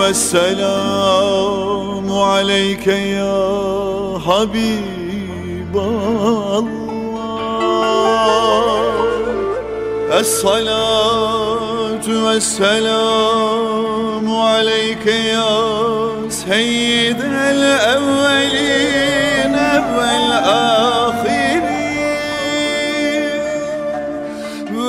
والسلام 0.00 1.32
عليك 2.12 2.86
يا 2.86 4.18
حبيب 4.26 5.76
الله. 5.76 6.68
الصلاة 10.20 12.06
والسلام 12.24 13.16
عليك 14.36 15.06
يا 15.06 15.44
سيد 16.28 17.20
الأولين 17.50 18.74
والآخرين. 19.96 21.33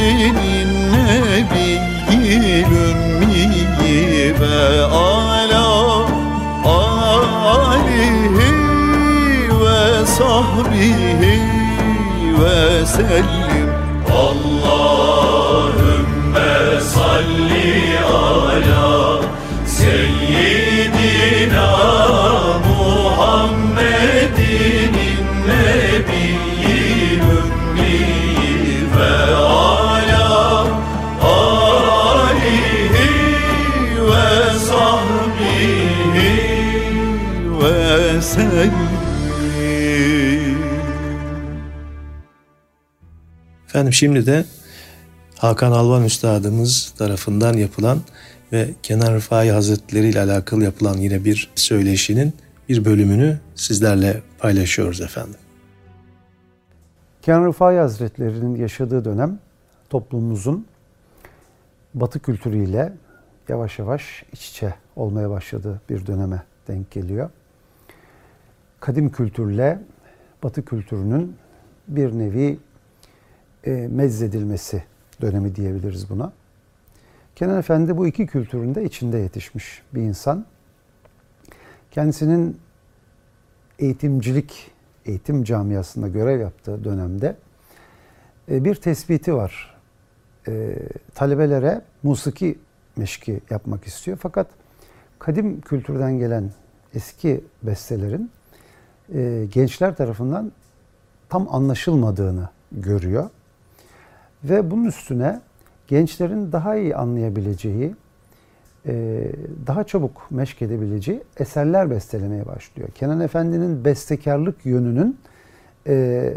Muhammedin 0.00 0.92
Nebiyyil 0.92 2.72
Ümmiyi 2.72 4.34
ve 4.40 4.84
ala 4.84 5.66
alihi 6.64 7.90
ve 9.60 10.06
sahbihi 10.06 11.40
ve 12.40 12.86
sellim 12.86 13.49
Efendim 43.70 43.92
şimdi 43.92 44.26
de 44.26 44.44
Hakan 45.36 45.72
Alvan 45.72 46.04
Üstadımız 46.04 46.94
tarafından 46.98 47.54
yapılan 47.54 48.00
ve 48.52 48.70
Kenan 48.82 49.14
Rıfai 49.14 49.50
Hazretleri 49.50 50.08
ile 50.08 50.20
alakalı 50.20 50.64
yapılan 50.64 50.96
yine 50.96 51.24
bir 51.24 51.50
söyleşinin 51.54 52.32
bir 52.68 52.84
bölümünü 52.84 53.38
sizlerle 53.54 54.22
paylaşıyoruz 54.38 55.00
efendim. 55.00 55.40
Kenan 57.22 57.46
Rıfai 57.46 57.76
Hazretleri'nin 57.76 58.56
yaşadığı 58.56 59.04
dönem 59.04 59.38
toplumumuzun 59.90 60.66
batı 61.94 62.20
kültürüyle 62.20 62.92
yavaş 63.48 63.78
yavaş 63.78 64.24
iç 64.32 64.48
içe 64.48 64.74
olmaya 64.96 65.30
başladığı 65.30 65.80
bir 65.90 66.06
döneme 66.06 66.42
denk 66.68 66.90
geliyor. 66.90 67.30
Kadim 68.80 69.10
kültürle 69.10 69.78
batı 70.42 70.64
kültürünün 70.64 71.36
bir 71.88 72.18
nevi 72.18 72.58
e, 73.66 73.70
meczedilmesi 73.70 74.82
dönemi 75.20 75.54
diyebiliriz 75.54 76.10
buna. 76.10 76.32
Kenan 77.36 77.58
Efendi 77.58 77.96
bu 77.96 78.06
iki 78.06 78.26
kültürün 78.26 78.74
de 78.74 78.84
içinde 78.84 79.18
yetişmiş 79.18 79.82
bir 79.94 80.02
insan. 80.02 80.46
Kendisinin 81.90 82.58
eğitimcilik, 83.78 84.70
eğitim 85.06 85.44
camiasında 85.44 86.08
görev 86.08 86.40
yaptığı 86.40 86.84
dönemde 86.84 87.36
e, 88.50 88.64
bir 88.64 88.74
tespiti 88.74 89.34
var. 89.34 89.76
E, 90.48 90.76
talebelere 91.14 91.82
musiki 92.02 92.58
meşki 92.96 93.40
yapmak 93.50 93.86
istiyor. 93.86 94.18
Fakat 94.22 94.46
kadim 95.18 95.60
kültürden 95.60 96.18
gelen 96.18 96.50
eski 96.94 97.44
bestelerin 97.62 98.30
e, 99.14 99.46
gençler 99.52 99.96
tarafından 99.96 100.52
tam 101.28 101.54
anlaşılmadığını 101.54 102.48
görüyor. 102.72 103.30
Ve 104.44 104.70
bunun 104.70 104.84
üstüne 104.84 105.40
gençlerin 105.88 106.52
daha 106.52 106.76
iyi 106.76 106.96
anlayabileceği, 106.96 107.94
e, 108.86 109.24
daha 109.66 109.84
çabuk 109.84 110.26
meşk 110.30 110.62
edebileceği 110.62 111.22
eserler 111.36 111.90
bestelemeye 111.90 112.46
başlıyor. 112.46 112.88
Kenan 112.94 113.20
Efendi'nin 113.20 113.84
bestekarlık 113.84 114.66
yönünün 114.66 115.18
e, 115.86 116.32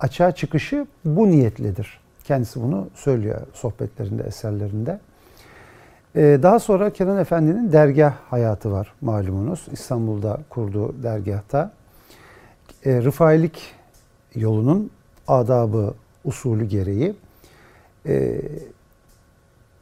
açığa 0.00 0.32
çıkışı 0.32 0.86
bu 1.04 1.30
niyetlidir. 1.30 2.00
Kendisi 2.24 2.62
bunu 2.62 2.88
söylüyor 2.94 3.40
sohbetlerinde, 3.52 4.22
eserlerinde. 4.22 5.00
E, 6.16 6.38
daha 6.42 6.58
sonra 6.58 6.90
Kenan 6.92 7.18
Efendi'nin 7.18 7.72
dergah 7.72 8.14
hayatı 8.30 8.72
var 8.72 8.92
malumunuz. 9.00 9.66
İstanbul'da 9.72 10.40
kurduğu 10.50 11.02
dergahta. 11.02 11.72
Rıfailik 12.86 13.74
yolunun 14.34 14.90
adabı, 15.28 15.94
usulü 16.26 16.64
gereği 16.64 17.14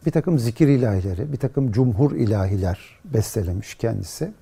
bir 0.07 0.11
takım 0.11 0.39
zikir 0.39 0.69
ilahileri, 0.69 1.33
bir 1.33 1.37
takım 1.37 1.73
cumhur 1.73 2.13
ilahiler 2.13 3.01
bestelemiş 3.05 3.75
kendisi. 3.75 4.33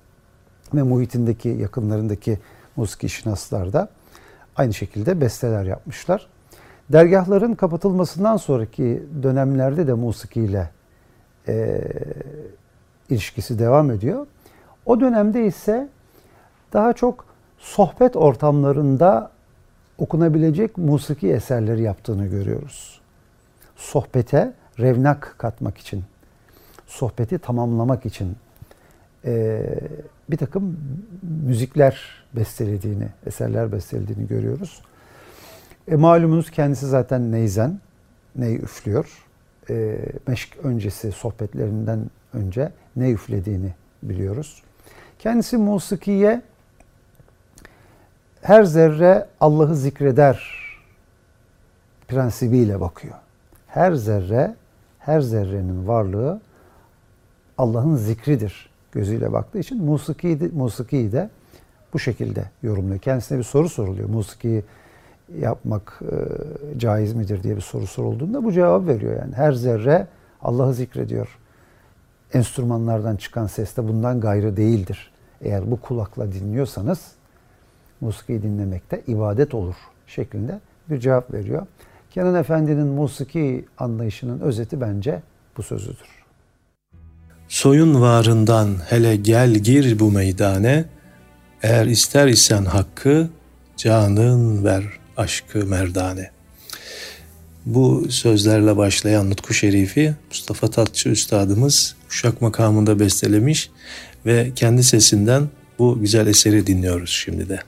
Ve 0.73 0.83
muhitindeki, 0.83 1.49
yakınlarındaki 1.49 2.39
musiki 2.75 3.09
şinaslar 3.09 3.73
da 3.73 3.89
aynı 4.55 4.73
şekilde 4.73 5.21
besteler 5.21 5.63
yapmışlar. 5.63 6.27
Dergahların 6.89 7.53
kapatılmasından 7.53 8.37
sonraki 8.37 9.03
dönemlerde 9.23 9.87
de 9.87 9.93
musikiyle 9.93 10.69
e, 11.47 11.81
ilişkisi 13.09 13.59
devam 13.59 13.91
ediyor. 13.91 14.27
O 14.85 14.99
dönemde 14.99 15.45
ise 15.45 15.89
daha 16.73 16.93
çok 16.93 17.25
sohbet 17.59 18.15
ortamlarında 18.15 19.31
okunabilecek 19.97 20.77
musiki 20.77 21.29
eserleri 21.29 21.81
yaptığını 21.81 22.27
görüyoruz. 22.27 23.01
Sohbete 23.75 24.53
revnak 24.79 25.35
katmak 25.37 25.77
için, 25.77 26.03
sohbeti 26.87 27.37
tamamlamak 27.37 28.05
için 28.05 28.35
e, 29.25 29.61
bir 30.29 30.37
takım 30.37 30.77
müzikler 31.45 32.23
bestelediğini, 32.33 33.07
eserler 33.25 33.71
bestelediğini 33.71 34.27
görüyoruz. 34.27 34.81
E, 35.87 35.95
malumunuz 35.95 36.51
kendisi 36.51 36.87
zaten 36.87 37.31
neyzen, 37.31 37.79
ney 38.35 38.55
üflüyor. 38.55 39.25
E, 39.69 39.99
meşk 40.27 40.57
öncesi 40.63 41.11
sohbetlerinden 41.11 42.09
önce 42.33 42.71
ne 42.95 43.11
üflediğini 43.11 43.73
biliyoruz. 44.03 44.63
Kendisi 45.19 45.57
musikiye 45.57 46.41
her 48.43 48.63
zerre 48.63 49.27
Allah'ı 49.39 49.75
zikreder 49.75 50.49
prensibiyle 52.07 52.81
bakıyor. 52.81 53.15
Her 53.67 53.93
zerre, 53.93 54.55
her 54.99 55.21
zerrenin 55.21 55.87
varlığı 55.87 56.41
Allah'ın 57.57 57.95
zikridir 57.95 58.69
gözüyle 58.91 59.33
baktığı 59.33 59.59
için 59.59 59.83
musikiyi 59.83 60.39
de, 60.39 60.49
musikiyi 60.53 61.11
de 61.11 61.29
bu 61.93 61.99
şekilde 61.99 62.45
yorumluyor. 62.63 62.99
Kendisine 62.99 63.37
bir 63.37 63.43
soru 63.43 63.69
soruluyor. 63.69 64.09
Musikiyi 64.09 64.63
yapmak 65.39 66.01
e, 66.01 66.79
caiz 66.79 67.13
midir 67.13 67.43
diye 67.43 67.55
bir 67.55 67.61
soru 67.61 67.87
sorulduğunda 67.87 68.43
bu 68.43 68.51
cevap 68.51 68.87
veriyor 68.87 69.19
yani. 69.19 69.35
Her 69.35 69.51
zerre 69.51 70.07
Allah'ı 70.41 70.73
zikrediyor. 70.73 71.39
Enstrümanlardan 72.33 73.15
çıkan 73.15 73.47
ses 73.47 73.77
de 73.77 73.87
bundan 73.87 74.19
gayrı 74.19 74.57
değildir. 74.57 75.11
Eğer 75.41 75.71
bu 75.71 75.81
kulakla 75.81 76.31
dinliyorsanız 76.31 77.11
musiki 78.03 78.43
dinlemekte 78.43 79.01
ibadet 79.07 79.53
olur 79.53 79.75
şeklinde 80.07 80.59
bir 80.89 80.99
cevap 80.99 81.33
veriyor. 81.33 81.67
Kenan 82.11 82.35
Efendi'nin 82.35 82.87
musiki 82.87 83.65
anlayışının 83.77 84.39
özeti 84.39 84.81
bence 84.81 85.21
bu 85.57 85.63
sözüdür. 85.63 86.23
Soyun 87.47 88.01
varından 88.01 88.75
hele 88.89 89.15
gel 89.15 89.53
gir 89.53 89.99
bu 89.99 90.11
meydane, 90.11 90.85
eğer 91.63 91.85
ister 91.85 92.27
isen 92.27 92.65
hakkı, 92.65 93.29
canın 93.77 94.63
ver 94.63 94.83
aşkı 95.17 95.65
merdane. 95.65 96.31
Bu 97.65 98.05
sözlerle 98.09 98.77
başlayan 98.77 99.29
Nutku 99.29 99.53
Şerifi 99.53 100.13
Mustafa 100.29 100.67
Tatçı 100.67 101.09
Üstadımız 101.09 101.95
Uşak 102.09 102.41
makamında 102.41 102.99
bestelemiş 102.99 103.69
ve 104.25 104.51
kendi 104.55 104.83
sesinden 104.83 105.49
bu 105.79 105.99
güzel 105.99 106.27
eseri 106.27 106.67
dinliyoruz 106.67 107.09
şimdi 107.09 107.49
de. 107.49 107.59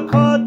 apart. 0.00 0.39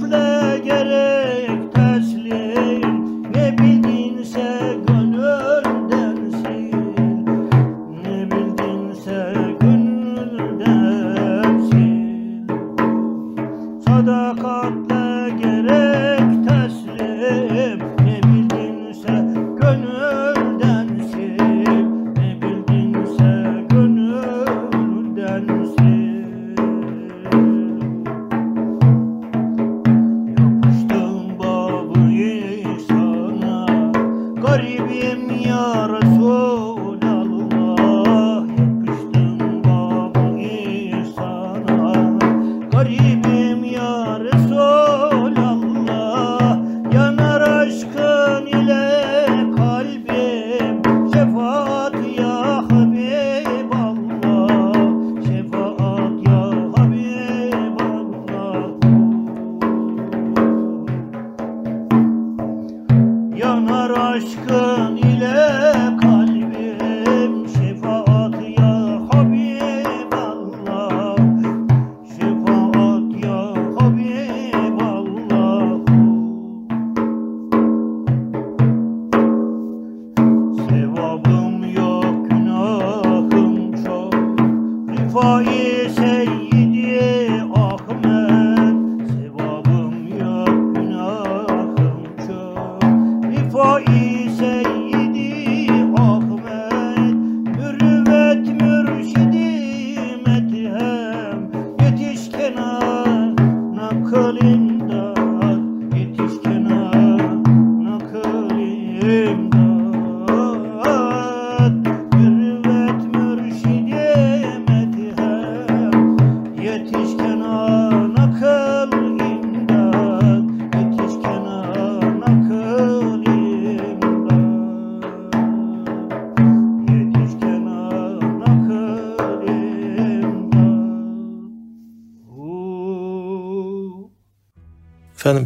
Rifai 93.64 94.03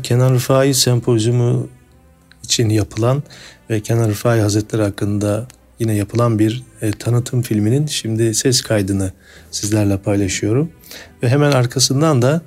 Kenan 0.07 0.33
Rıfai 0.33 0.73
Sempozyumu 0.73 1.67
için 2.43 2.69
yapılan 2.69 3.23
ve 3.69 3.79
Kenan 3.79 4.09
Rıfai 4.09 4.41
Hazretleri 4.41 4.81
hakkında 4.81 5.47
yine 5.79 5.95
yapılan 5.95 6.39
bir 6.39 6.63
e, 6.81 6.91
tanıtım 6.91 7.41
filminin 7.41 7.87
şimdi 7.87 8.35
ses 8.35 8.61
kaydını 8.61 9.11
sizlerle 9.51 9.97
paylaşıyorum. 9.97 10.71
Ve 11.23 11.29
hemen 11.29 11.51
arkasından 11.51 12.21
da 12.21 12.41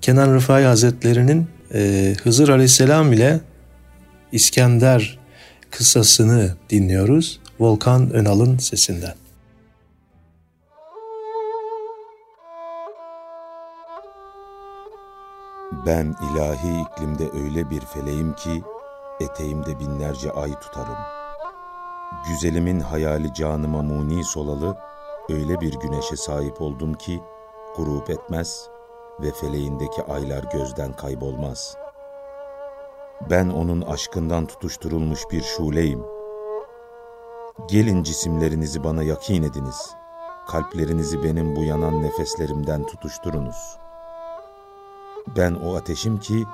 Kenan 0.00 0.34
Rıfai 0.34 0.64
Hazretleri'nin 0.64 1.46
e, 1.74 2.14
Hızır 2.22 2.48
Aleyhisselam 2.48 3.12
ile 3.12 3.40
İskender 4.32 5.18
kıssasını 5.70 6.54
dinliyoruz. 6.70 7.40
Volkan 7.60 8.10
Önal'ın 8.10 8.58
sesinden. 8.58 9.21
Ben 15.86 16.16
ilahi 16.22 16.80
iklimde 16.80 17.30
öyle 17.44 17.70
bir 17.70 17.80
feleğim 17.80 18.34
ki 18.34 18.62
eteğimde 19.20 19.80
binlerce 19.80 20.32
ay 20.32 20.60
tutarım. 20.60 20.98
Güzelimin 22.28 22.80
hayali 22.80 23.34
canıma 23.34 23.82
muni 23.82 24.24
solalı 24.24 24.76
öyle 25.28 25.60
bir 25.60 25.80
güneşe 25.80 26.16
sahip 26.16 26.60
oldum 26.60 26.94
ki 26.94 27.22
grup 27.76 28.10
etmez 28.10 28.68
ve 29.20 29.32
feleğindeki 29.32 30.02
aylar 30.02 30.44
gözden 30.52 30.92
kaybolmaz. 30.92 31.76
Ben 33.30 33.48
onun 33.48 33.80
aşkından 33.80 34.46
tutuşturulmuş 34.46 35.20
bir 35.30 35.42
şuleyim. 35.42 36.04
Gelin 37.68 38.02
cisimlerinizi 38.02 38.84
bana 38.84 39.02
yakin 39.02 39.42
ediniz. 39.42 39.90
Kalplerinizi 40.48 41.22
benim 41.22 41.56
bu 41.56 41.64
yanan 41.64 42.02
nefeslerimden 42.02 42.86
tutuşturunuz.'' 42.86 43.81
Ben 45.26 45.54
o 45.54 45.76
ateşim 45.76 46.20
ki 46.20 46.46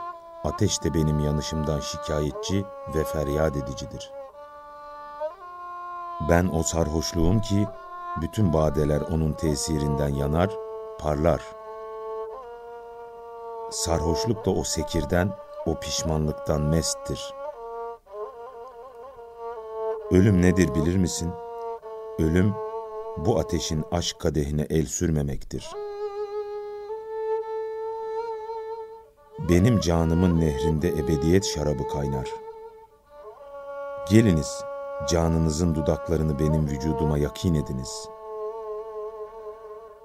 ateş 0.44 0.84
de 0.84 0.94
benim 0.94 1.20
yanışımdan 1.20 1.80
şikayetçi 1.80 2.64
ve 2.94 3.04
feryat 3.04 3.56
edicidir. 3.56 4.12
Ben 6.30 6.50
o 6.52 6.62
sarhoşluğum 6.62 7.40
ki 7.40 7.66
bütün 8.20 8.52
badeler 8.52 9.00
onun 9.00 9.32
tesirinden 9.32 10.08
yanar, 10.08 10.50
parlar. 10.98 11.42
Sarhoşluk 13.70 14.46
da 14.46 14.50
o 14.50 14.64
sekirden, 14.64 15.32
o 15.66 15.80
pişmanlıktan 15.80 16.60
mesttir. 16.60 17.34
Ölüm 20.10 20.42
nedir 20.42 20.74
bilir 20.74 20.96
misin? 20.96 21.32
Ölüm 22.18 22.54
bu 23.16 23.38
ateşin 23.38 23.84
aşk 23.90 24.18
kadehine 24.18 24.66
el 24.70 24.86
sürmemektir.'' 24.86 25.87
Benim 29.38 29.80
canımın 29.80 30.40
nehrinde 30.40 30.88
ebediyet 30.88 31.44
şarabı 31.44 31.88
kaynar. 31.88 32.28
Geliniz, 34.10 34.64
canınızın 35.08 35.74
dudaklarını 35.74 36.38
benim 36.38 36.68
vücuduma 36.68 37.18
yakin 37.18 37.54
ediniz. 37.54 38.08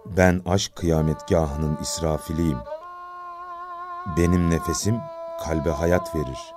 Ben 0.06 0.42
aşk 0.46 0.76
kıyametgahının 0.76 1.78
israfiliyim. 1.82 2.58
Benim 4.18 4.50
nefesim 4.50 4.96
kalbe 5.46 5.70
hayat 5.70 6.16
verir. 6.16 6.54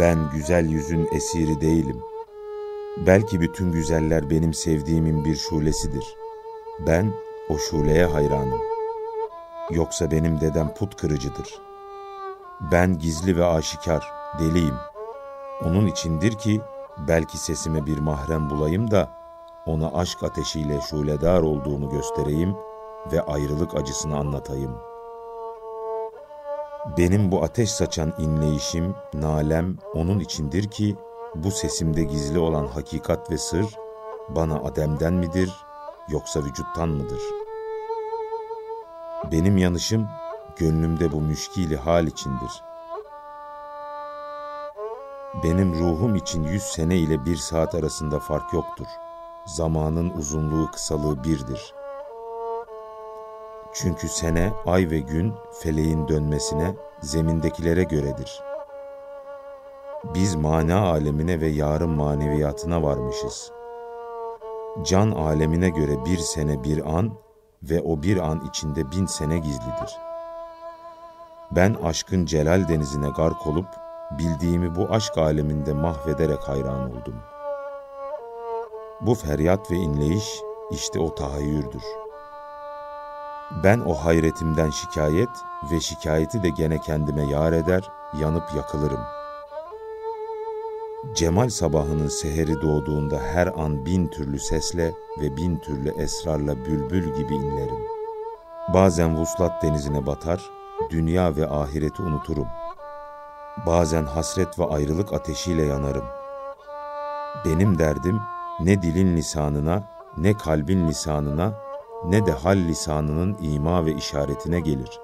Ben 0.00 0.30
güzel 0.32 0.66
yüzün 0.66 1.08
esiri 1.12 1.60
değilim. 1.60 2.00
Belki 3.06 3.40
bütün 3.40 3.72
güzeller 3.72 4.30
benim 4.30 4.54
sevdiğimin 4.54 5.24
bir 5.24 5.36
şulesidir. 5.36 6.16
Ben 6.86 7.12
o 7.48 7.58
şuleye 7.58 8.04
hayranım. 8.04 8.60
Yoksa 9.70 10.10
benim 10.10 10.40
dedem 10.40 10.74
put 10.74 10.96
kırıcıdır. 10.96 11.60
Ben 12.72 12.98
gizli 12.98 13.36
ve 13.36 13.44
aşikar, 13.44 14.12
deliyim. 14.38 14.74
Onun 15.64 15.86
içindir 15.86 16.32
ki 16.32 16.60
belki 17.08 17.38
sesime 17.38 17.86
bir 17.86 17.98
mahrem 17.98 18.50
bulayım 18.50 18.90
da 18.90 19.10
ona 19.66 19.90
aşk 19.94 20.22
ateşiyle 20.22 20.80
şuledar 20.80 21.42
olduğumu 21.42 21.90
göstereyim 21.90 22.56
ve 23.12 23.22
ayrılık 23.22 23.74
acısını 23.74 24.16
anlatayım. 24.16 24.74
Benim 26.98 27.32
bu 27.32 27.42
ateş 27.42 27.70
saçan 27.70 28.12
inleyişim, 28.18 28.94
nalem 29.14 29.76
onun 29.94 30.18
içindir 30.18 30.68
ki 30.68 30.96
bu 31.34 31.50
sesimde 31.50 32.04
gizli 32.04 32.38
olan 32.38 32.66
hakikat 32.66 33.30
ve 33.30 33.38
sır 33.38 33.66
bana 34.28 34.56
ademden 34.56 35.12
midir 35.12 35.50
yoksa 36.08 36.40
vücuttan 36.40 36.88
mıdır?'' 36.88 37.39
Benim 39.32 39.58
yanışım 39.58 40.08
gönlümde 40.56 41.12
bu 41.12 41.20
müşkili 41.20 41.76
hal 41.76 42.06
içindir. 42.06 42.62
Benim 45.44 45.74
ruhum 45.74 46.14
için 46.14 46.42
yüz 46.42 46.62
sene 46.62 46.96
ile 46.96 47.24
bir 47.24 47.36
saat 47.36 47.74
arasında 47.74 48.20
fark 48.20 48.52
yoktur. 48.52 48.86
Zamanın 49.46 50.10
uzunluğu 50.10 50.70
kısalığı 50.70 51.24
birdir. 51.24 51.74
Çünkü 53.72 54.08
sene, 54.08 54.52
ay 54.66 54.90
ve 54.90 54.98
gün 54.98 55.34
feleğin 55.62 56.08
dönmesine, 56.08 56.74
zemindekilere 57.00 57.82
göredir. 57.82 58.42
Biz 60.14 60.34
mana 60.34 60.80
alemine 60.80 61.40
ve 61.40 61.48
yarın 61.48 61.90
maneviyatına 61.90 62.82
varmışız. 62.82 63.52
Can 64.82 65.10
alemine 65.10 65.68
göre 65.68 66.04
bir 66.04 66.18
sene 66.18 66.64
bir 66.64 66.96
an, 66.96 67.12
ve 67.62 67.80
o 67.80 68.02
bir 68.02 68.16
an 68.16 68.44
içinde 68.48 68.90
bin 68.90 69.06
sene 69.06 69.38
gizlidir. 69.38 69.98
Ben 71.50 71.76
aşkın 71.84 72.26
celal 72.26 72.68
denizine 72.68 73.08
gark 73.08 73.46
olup, 73.46 73.66
bildiğimi 74.18 74.76
bu 74.76 74.86
aşk 74.90 75.18
aleminde 75.18 75.72
mahvederek 75.72 76.48
hayran 76.48 76.90
oldum. 76.90 77.14
Bu 79.00 79.14
feryat 79.14 79.70
ve 79.70 79.76
inleyiş 79.76 80.40
işte 80.70 81.00
o 81.00 81.14
tahayyürdür. 81.14 81.82
Ben 83.64 83.80
o 83.80 83.94
hayretimden 83.94 84.70
şikayet 84.70 85.28
ve 85.72 85.80
şikayeti 85.80 86.42
de 86.42 86.48
gene 86.48 86.80
kendime 86.80 87.22
yar 87.22 87.52
eder, 87.52 87.90
yanıp 88.20 88.54
yakılırım.'' 88.56 89.19
Cemal 91.14 91.48
sabahının 91.48 92.08
seheri 92.08 92.62
doğduğunda 92.62 93.18
her 93.18 93.46
an 93.46 93.86
bin 93.86 94.08
türlü 94.08 94.38
sesle 94.38 94.94
ve 95.20 95.36
bin 95.36 95.58
türlü 95.58 96.02
esrarla 96.02 96.56
bülbül 96.64 97.14
gibi 97.14 97.34
inlerim. 97.34 97.78
Bazen 98.74 99.16
vuslat 99.16 99.62
denizine 99.62 100.06
batar, 100.06 100.50
dünya 100.90 101.36
ve 101.36 101.48
ahireti 101.48 102.02
unuturum. 102.02 102.46
Bazen 103.66 104.04
hasret 104.04 104.58
ve 104.58 104.64
ayrılık 104.64 105.12
ateşiyle 105.12 105.62
yanarım. 105.62 106.04
Benim 107.44 107.78
derdim 107.78 108.20
ne 108.60 108.82
dilin 108.82 109.16
lisanına, 109.16 109.82
ne 110.16 110.36
kalbin 110.36 110.88
lisanına, 110.88 111.52
ne 112.08 112.26
de 112.26 112.32
hal 112.32 112.56
lisanının 112.56 113.36
ima 113.40 113.86
ve 113.86 113.92
işaretine 113.92 114.60
gelir. 114.60 115.00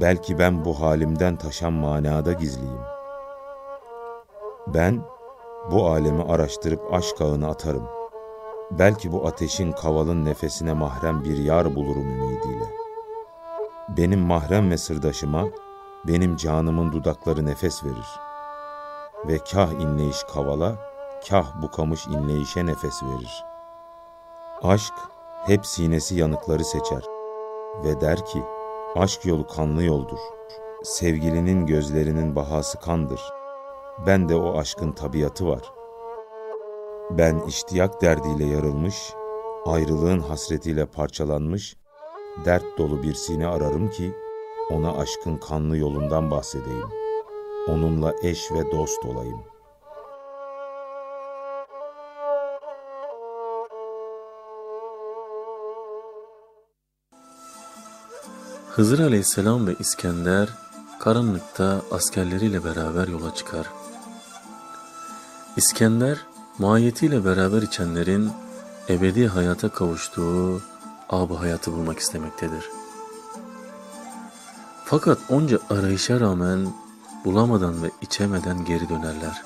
Belki 0.00 0.38
ben 0.38 0.64
bu 0.64 0.80
halimden 0.80 1.36
taşan 1.36 1.72
manada 1.72 2.32
gizliyim. 2.32 3.01
Ben 4.66 5.02
bu 5.70 5.86
alemi 5.86 6.22
araştırıp 6.22 6.94
aşk 6.94 7.20
ağına 7.20 7.48
atarım. 7.48 7.88
Belki 8.70 9.12
bu 9.12 9.26
ateşin 9.26 9.72
kavalın 9.72 10.24
nefesine 10.24 10.72
mahrem 10.72 11.24
bir 11.24 11.38
yar 11.38 11.74
bulurum 11.74 12.08
ümidiyle. 12.08 12.64
Benim 13.88 14.20
mahrem 14.20 14.70
ve 14.70 14.78
sırdaşıma, 14.78 15.44
benim 16.08 16.36
canımın 16.36 16.92
dudakları 16.92 17.46
nefes 17.46 17.84
verir. 17.84 18.20
Ve 19.28 19.38
kah 19.38 19.72
inleyiş 19.72 20.22
kavala, 20.22 20.76
kah 21.28 21.62
bu 21.62 21.70
kamış 21.70 22.06
inleyişe 22.06 22.66
nefes 22.66 23.02
verir. 23.02 23.44
Aşk 24.62 24.94
hep 25.46 25.66
sinesi 25.66 26.14
yanıkları 26.14 26.64
seçer 26.64 27.02
ve 27.84 28.00
der 28.00 28.26
ki, 28.26 28.42
aşk 28.96 29.26
yolu 29.26 29.46
kanlı 29.46 29.82
yoldur. 29.82 30.18
Sevgilinin 30.82 31.66
gözlerinin 31.66 32.36
bahası 32.36 32.80
kandır. 32.80 33.41
Ben 33.98 34.28
de 34.28 34.34
o 34.34 34.58
aşkın 34.58 34.92
tabiatı 34.92 35.48
var. 35.48 35.72
Ben 37.10 37.40
iştiyak 37.40 38.02
derdiyle 38.02 38.44
yarılmış, 38.44 39.12
ayrılığın 39.66 40.20
hasretiyle 40.20 40.86
parçalanmış, 40.86 41.76
dert 42.44 42.78
dolu 42.78 43.02
bir 43.02 43.14
sine 43.14 43.46
ararım 43.46 43.90
ki, 43.90 44.14
ona 44.70 44.92
aşkın 44.92 45.36
kanlı 45.36 45.76
yolundan 45.76 46.30
bahsedeyim. 46.30 46.88
Onunla 47.68 48.14
eş 48.22 48.52
ve 48.52 48.72
dost 48.72 49.04
olayım. 49.04 49.40
Hızır 58.70 58.98
Aleyhisselam 58.98 59.66
ve 59.66 59.74
İskender 59.78 60.48
karanlıkta 61.00 61.82
askerleriyle 61.90 62.64
beraber 62.64 63.08
yola 63.08 63.34
çıkar. 63.34 63.81
İskender, 65.56 66.18
mahiyetiyle 66.58 67.24
beraber 67.24 67.62
içenlerin 67.62 68.30
ebedi 68.88 69.26
hayata 69.28 69.68
kavuştuğu 69.68 70.62
ab 71.10 71.34
hayatı 71.34 71.72
bulmak 71.72 71.98
istemektedir. 71.98 72.70
Fakat 74.84 75.18
onca 75.28 75.58
arayışa 75.70 76.20
rağmen 76.20 76.68
bulamadan 77.24 77.82
ve 77.82 77.90
içemeden 78.00 78.64
geri 78.64 78.88
dönerler. 78.88 79.42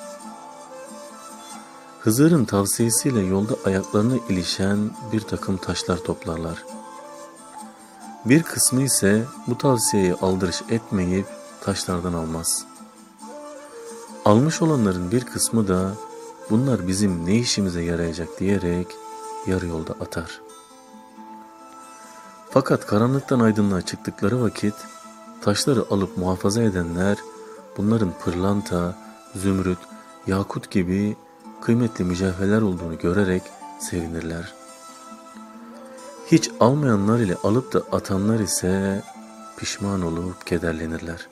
Hızır'ın 2.00 2.44
tavsiyesiyle 2.44 3.20
yolda 3.20 3.54
ayaklarına 3.64 4.14
ilişen 4.28 4.90
bir 5.12 5.20
takım 5.20 5.56
taşlar 5.56 5.96
toplarlar. 5.96 6.64
Bir 8.24 8.42
kısmı 8.42 8.82
ise 8.82 9.24
bu 9.46 9.58
tavsiyeyi 9.58 10.14
aldırış 10.14 10.62
etmeyip 10.70 11.26
taşlardan 11.60 12.12
almaz. 12.12 12.64
Almış 14.24 14.62
olanların 14.62 15.10
bir 15.10 15.24
kısmı 15.24 15.68
da 15.68 15.92
bunlar 16.50 16.88
bizim 16.88 17.26
ne 17.26 17.34
işimize 17.34 17.82
yarayacak 17.82 18.40
diyerek 18.40 18.86
yarı 19.46 19.66
yolda 19.66 19.92
atar. 19.92 20.40
Fakat 22.50 22.86
karanlıktan 22.86 23.40
aydınlığa 23.40 23.82
çıktıkları 23.82 24.42
vakit 24.42 24.74
taşları 25.40 25.84
alıp 25.90 26.16
muhafaza 26.16 26.62
edenler 26.62 27.16
bunların 27.76 28.12
pırlanta, 28.24 28.94
zümrüt, 29.34 29.78
yakut 30.26 30.70
gibi 30.70 31.16
kıymetli 31.60 32.04
mücevherler 32.04 32.62
olduğunu 32.62 32.98
görerek 32.98 33.42
sevinirler. 33.78 34.54
Hiç 36.26 36.50
almayanlar 36.60 37.18
ile 37.18 37.34
alıp 37.34 37.72
da 37.72 37.82
atanlar 37.92 38.40
ise 38.40 39.02
pişman 39.56 40.02
olup 40.02 40.46
kederlenirler. 40.46 41.28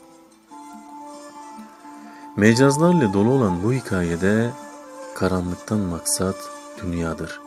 Mecazlarla 2.36 3.12
dolu 3.12 3.30
olan 3.30 3.62
bu 3.62 3.72
hikayede 3.72 4.50
karanlıktan 5.14 5.80
maksat 5.80 6.36
dünyadır. 6.82 7.40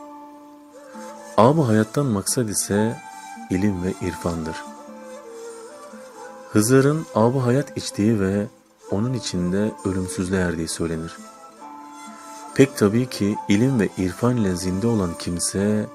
Ab 1.36 1.62
hayattan 1.62 2.06
maksat 2.06 2.50
ise 2.50 2.96
ilim 3.50 3.82
ve 3.82 3.94
irfandır. 4.00 4.56
Hızır'ın 6.52 7.06
ab 7.14 7.38
hayat 7.38 7.76
içtiği 7.76 8.20
ve 8.20 8.46
onun 8.90 9.14
içinde 9.14 9.72
ölümsüzlüğe 9.84 10.40
erdiği 10.40 10.68
söylenir. 10.68 11.16
Pek 12.54 12.76
tabii 12.76 13.06
ki 13.06 13.36
ilim 13.48 13.80
ve 13.80 13.88
irfan 13.98 14.36
ile 14.36 14.56
zinde 14.56 14.86
olan 14.86 15.10
kimse 15.18 15.86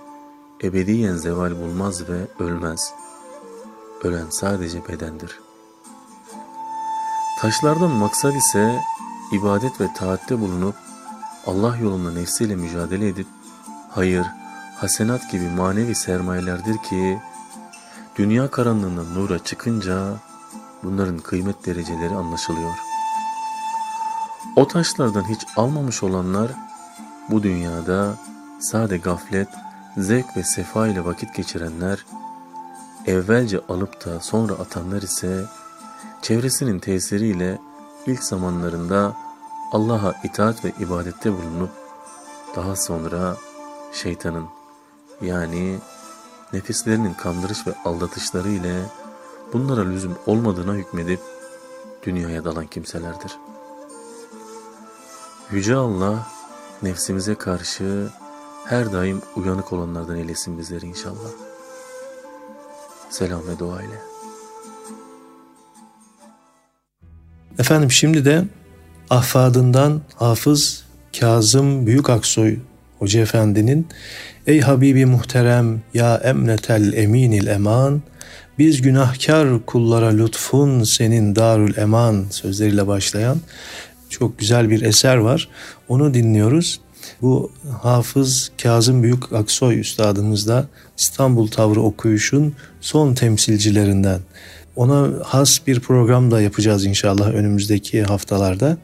ebediyen 0.63 1.15
zeval 1.15 1.51
bulmaz 1.51 2.09
ve 2.09 2.28
ölmez. 2.39 2.93
Ölen 4.03 4.30
sadece 4.30 4.88
bedendir. 4.88 5.39
Taşlardan 7.41 7.91
maksat 7.91 8.36
ise 8.36 8.80
ibadet 9.32 9.82
ve 9.82 9.88
taatte 9.97 10.41
bulunup 10.41 10.76
Allah 11.48 11.78
yolunda 11.78 12.12
nefsiyle 12.12 12.56
mücadele 12.56 13.08
edip 13.08 13.28
hayır, 13.89 14.26
hasenat 14.78 15.32
gibi 15.32 15.50
manevi 15.50 15.96
sermayelerdir 15.96 16.78
ki 16.78 17.20
dünya 18.16 18.52
karanlığından 18.52 19.16
nura 19.16 19.39
çıkınca 19.39 20.14
bunların 20.84 21.18
kıymet 21.18 21.66
dereceleri 21.66 22.14
anlaşılıyor. 22.16 22.74
O 24.56 24.68
taşlardan 24.68 25.30
hiç 25.30 25.41
almamış 25.56 26.04
olanlar 26.04 26.52
bu 27.30 27.44
dünyada 27.44 28.16
sade 28.60 28.98
gaflet, 28.98 29.48
zevk 29.98 30.38
ve 30.38 30.44
sefa 30.44 30.88
ile 30.88 31.06
vakit 31.06 31.36
geçirenler, 31.36 32.06
evvelce 33.06 33.60
alıp 33.70 34.06
da 34.06 34.20
sonra 34.20 34.54
atanlar 34.54 35.02
ise 35.02 35.46
çevresinin 36.22 36.80
tesiriyle 36.80 37.58
ilk 38.06 38.24
zamanlarında 38.24 39.16
Allah'a 39.74 40.13
itaat 40.24 40.65
ve 40.65 40.71
ibadette 40.80 41.32
bulunup 41.34 41.69
daha 42.55 42.76
sonra 42.76 43.38
şeytanın 43.93 44.47
yani 45.21 45.80
nefislerinin 46.53 47.13
kandırış 47.13 47.67
ve 47.67 47.74
aldatışları 47.86 48.49
ile 48.49 48.86
bunlara 49.53 49.82
lüzum 49.82 50.17
olmadığına 50.26 50.74
hükmedip 50.74 51.19
dünyaya 52.05 52.45
dalan 52.45 52.67
kimselerdir. 52.67 53.38
Yüce 55.51 55.76
Allah 55.76 56.28
nefsimize 56.84 57.36
karşı 57.36 58.09
her 58.65 58.93
daim 58.93 59.21
uyanık 59.36 59.74
olanlardan 59.74 60.15
eylesin 60.15 60.57
bizleri 60.57 60.86
inşallah. 60.86 61.30
Selam 63.09 63.47
ve 63.47 63.59
dua 63.59 63.82
ile. 63.82 64.01
Efendim 67.59 67.91
şimdi 67.91 68.26
de 68.26 68.47
ahfadından 69.10 70.01
Hafız 70.16 70.84
Kazım 71.20 71.88
Büyük 71.88 72.10
Aksoy 72.10 72.58
Hoca 72.99 73.22
Efendi'nin 73.22 73.88
Ey 74.47 74.62
Habibi 74.62 75.06
muhterem 75.06 75.82
ya 75.93 76.16
emnetel 76.16 76.93
eminil 76.93 77.47
eman 77.47 78.01
biz 78.60 78.82
günahkar 78.82 79.66
kullara 79.66 80.08
lütfun 80.08 80.84
senin 80.84 81.36
darül 81.36 81.78
eman 81.78 82.26
sözleriyle 82.30 82.88
başlayan 82.88 83.38
çok 84.10 84.39
güzel 84.39 84.70
bir 84.70 84.82
eser 84.82 85.18
var. 85.18 85.49
Onu 85.88 86.14
dinliyoruz. 86.14 86.80
Bu 87.22 87.51
Hafız 87.82 88.51
Kazım 88.64 89.04
Büyük 89.04 89.34
Aksoy 89.34 89.80
Üstadımız 89.80 90.47
da 90.47 90.68
İstanbul 90.97 91.47
Tavrı 91.47 91.82
okuyuşun 91.82 92.54
son 92.82 93.14
temsilcilerinden. 93.14 94.20
Ona 94.76 95.09
has 95.24 95.67
bir 95.67 95.80
program 95.80 96.32
da 96.32 96.41
yapacağız 96.41 96.86
inşallah 96.86 97.34
önümüzdeki 97.34 98.03
haftalarda. 98.03 98.78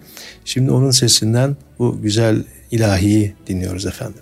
Şimdi 0.45 0.71
onun 0.71 0.91
sesinden 0.91 1.57
bu 1.79 2.01
güzel 2.01 2.43
ilahiyi 2.71 3.35
dinliyoruz 3.47 3.85
efendim. 3.85 4.21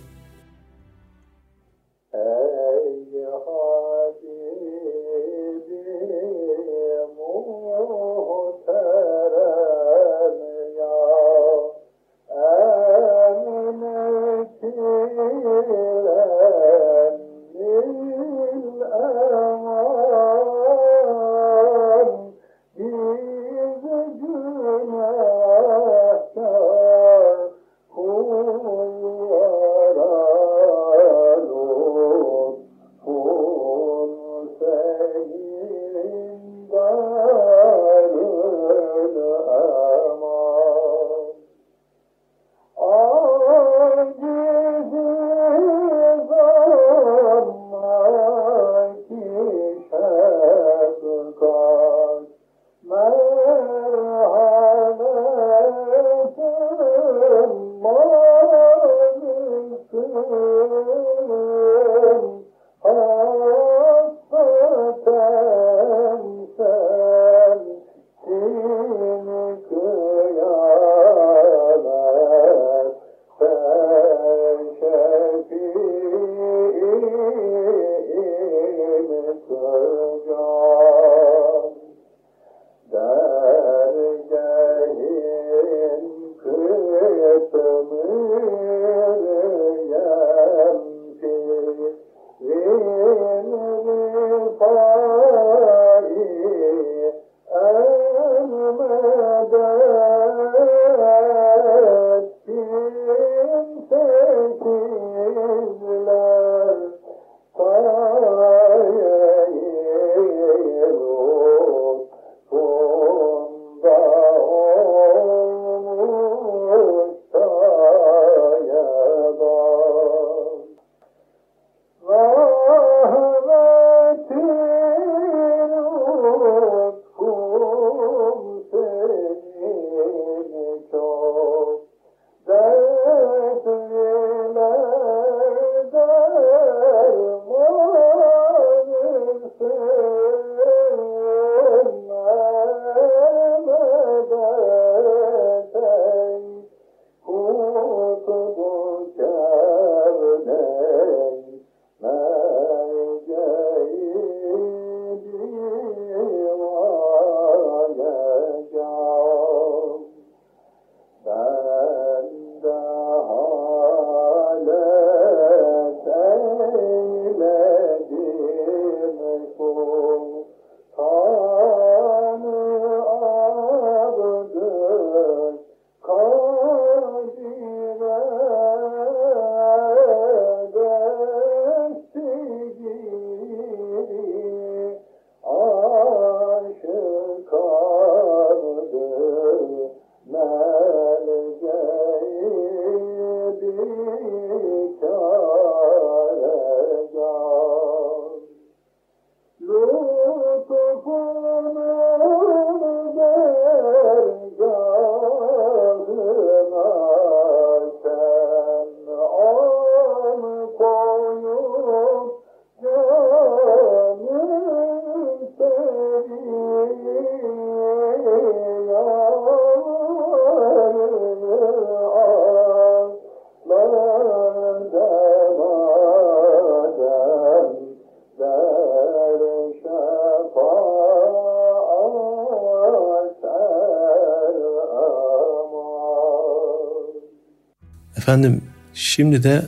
Efendim 238.27 238.61
şimdi 238.93 239.43
de 239.43 239.67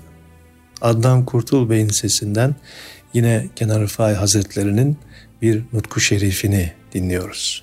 Adnan 0.82 1.26
Kurtul 1.26 1.70
Bey'in 1.70 1.88
sesinden 1.88 2.56
yine 3.14 3.48
Kenan 3.56 3.82
Rıfai 3.82 4.16
Hazretleri'nin 4.16 4.98
bir 5.42 5.64
nutku 5.74 6.00
şerifini 6.00 6.72
dinliyoruz. 6.94 7.62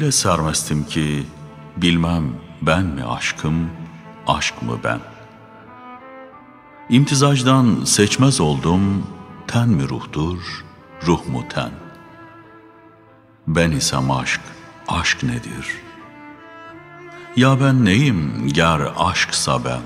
Öyle 0.00 0.12
sermestim 0.12 0.84
ki 0.84 1.26
bilmem 1.76 2.24
ben 2.62 2.84
mi 2.84 3.04
aşkım, 3.04 3.70
aşk 4.26 4.62
mı 4.62 4.78
ben. 4.84 5.00
İmtizacdan 6.90 7.84
seçmez 7.84 8.40
oldum, 8.40 9.06
ten 9.46 9.68
mi 9.68 9.88
ruhtur, 9.88 10.64
ruh 11.06 11.26
mu 11.26 11.44
ten. 11.54 11.70
Ben 13.46 13.70
isem 13.70 14.10
aşk, 14.10 14.40
aşk 14.88 15.22
nedir? 15.22 15.66
Ya 17.36 17.60
ben 17.60 17.84
neyim 17.84 18.48
ger 18.52 18.80
aşksa 18.98 19.64
ben? 19.64 19.82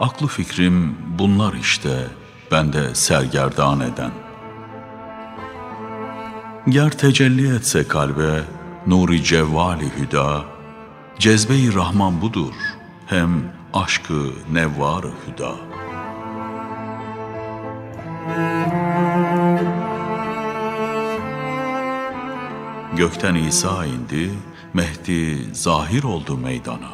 Aklı 0.00 0.26
fikrim 0.26 0.96
bunlar 1.18 1.52
işte, 1.52 2.08
bende 2.50 2.94
sergerdan 2.94 3.80
eden.'' 3.80 4.24
Ger 6.68 6.90
tecelli 6.90 7.54
etse 7.56 7.88
kalbe, 7.88 8.44
nuri 8.86 9.24
cevvali 9.24 9.90
hüda, 9.98 10.44
cezbe-i 11.18 11.74
Rahman 11.74 12.20
budur, 12.22 12.54
hem 13.06 13.52
aşkı 13.74 14.32
nevvar 14.52 15.04
hüda. 15.04 15.54
Gökten 22.96 23.34
İsa 23.34 23.86
indi, 23.86 24.30
Mehdi 24.74 25.54
zahir 25.54 26.02
oldu 26.04 26.36
meydana. 26.36 26.90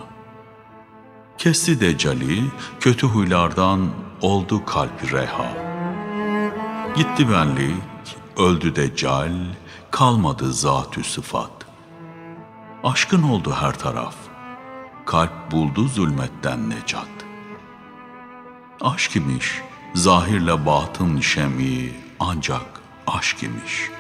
Kesti 1.39 1.81
decali, 1.81 2.43
kötü 2.81 3.07
huylardan 3.07 3.91
oldu 4.21 4.65
kalp 4.65 5.13
reha. 5.13 5.53
Gitti 6.97 7.31
benlik, 7.31 7.83
öldü 8.39 8.77
deccal, 8.77 9.33
kalmadı 9.91 10.53
zatü 10.53 11.05
sıfat. 11.05 11.60
Aşkın 12.85 13.23
oldu 13.23 13.55
her 13.61 13.79
taraf, 13.79 14.15
kalp 15.07 15.51
buldu 15.51 15.89
zulmetten 15.89 16.71
necat. 16.71 17.09
Aşk 18.81 19.17
imiş, 19.17 19.61
zahirle 19.95 20.67
batın 20.67 21.21
şemi 21.21 21.93
ancak 22.21 22.81
aşk 23.07 23.43
imiş. 23.43 23.91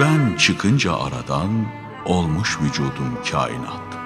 Ben 0.00 0.36
çıkınca 0.36 0.96
aradan 0.96 1.66
olmuş 2.04 2.58
vücudum 2.60 3.18
kainat. 3.30 3.98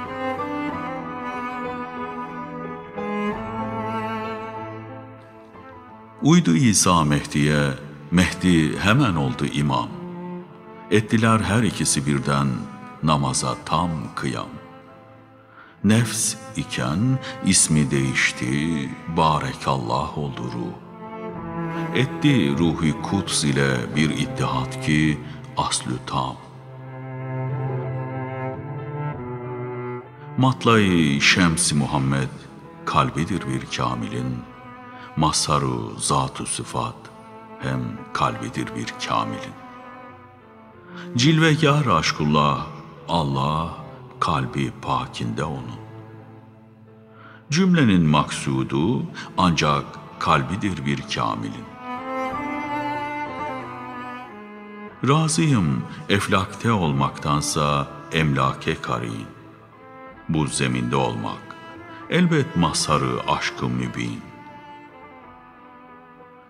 Uydu 6.23 6.57
İsa 6.57 7.05
Mehdi'ye, 7.05 7.71
Mehdi 8.11 8.79
hemen 8.79 9.15
oldu 9.15 9.47
imam. 9.53 9.89
Ettiler 10.91 11.41
her 11.41 11.63
ikisi 11.63 12.07
birden 12.07 12.49
namaza 13.03 13.55
tam 13.65 13.91
kıyam. 14.15 14.49
Nefs 15.85 16.35
iken 16.57 17.19
ismi 17.47 17.91
değişti, 17.91 18.91
barekallah 19.17 20.19
oldu 20.19 20.43
ruh. 20.43 20.83
Etti 21.95 22.59
ruhi 22.59 23.03
kuts 23.03 23.45
ile 23.45 23.97
bir 23.97 24.11
ittihat 24.11 24.87
ki 24.87 25.19
aslü 25.57 25.95
tam. 26.07 26.37
Matlay 30.39 31.21
Şems 31.21 31.73
Muhammed 31.73 32.29
kalbidir 32.85 33.43
bir 33.49 33.77
kamilin, 33.77 34.39
mazharu 35.17 35.95
zat-ı 35.99 36.47
sıfat 36.47 36.95
hem 37.59 37.81
kalbidir 38.13 38.69
bir 38.77 38.95
kamilin. 39.09 39.55
Cilvegâr 41.17 41.87
aşkullah, 41.87 42.67
Allah 43.13 43.75
kalbi 44.21 44.73
pakinde 44.83 45.45
onun. 45.45 45.81
Cümlenin 47.51 48.03
maksudu 48.03 49.03
ancak 49.39 49.85
kalbidir 50.19 50.87
bir 50.87 51.03
kamilin. 51.15 51.65
Razıyım 55.09 55.83
eflakte 56.09 56.73
olmaktansa 56.73 57.87
emlake 58.13 58.81
karin. 58.81 59.27
Bu 60.29 60.47
zeminde 60.47 60.97
olmak, 60.97 61.57
elbet 62.11 62.57
mazharı 62.57 63.21
aşkı 63.29 63.69
mübin. 63.69 64.21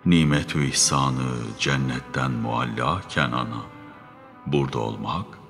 Nimet-ü 0.07 0.65
ihsanı 0.65 1.31
cennetten 1.59 2.31
mualla 2.31 3.01
kenana. 3.09 3.63
Burada 4.47 4.79
olmak, 4.79 5.42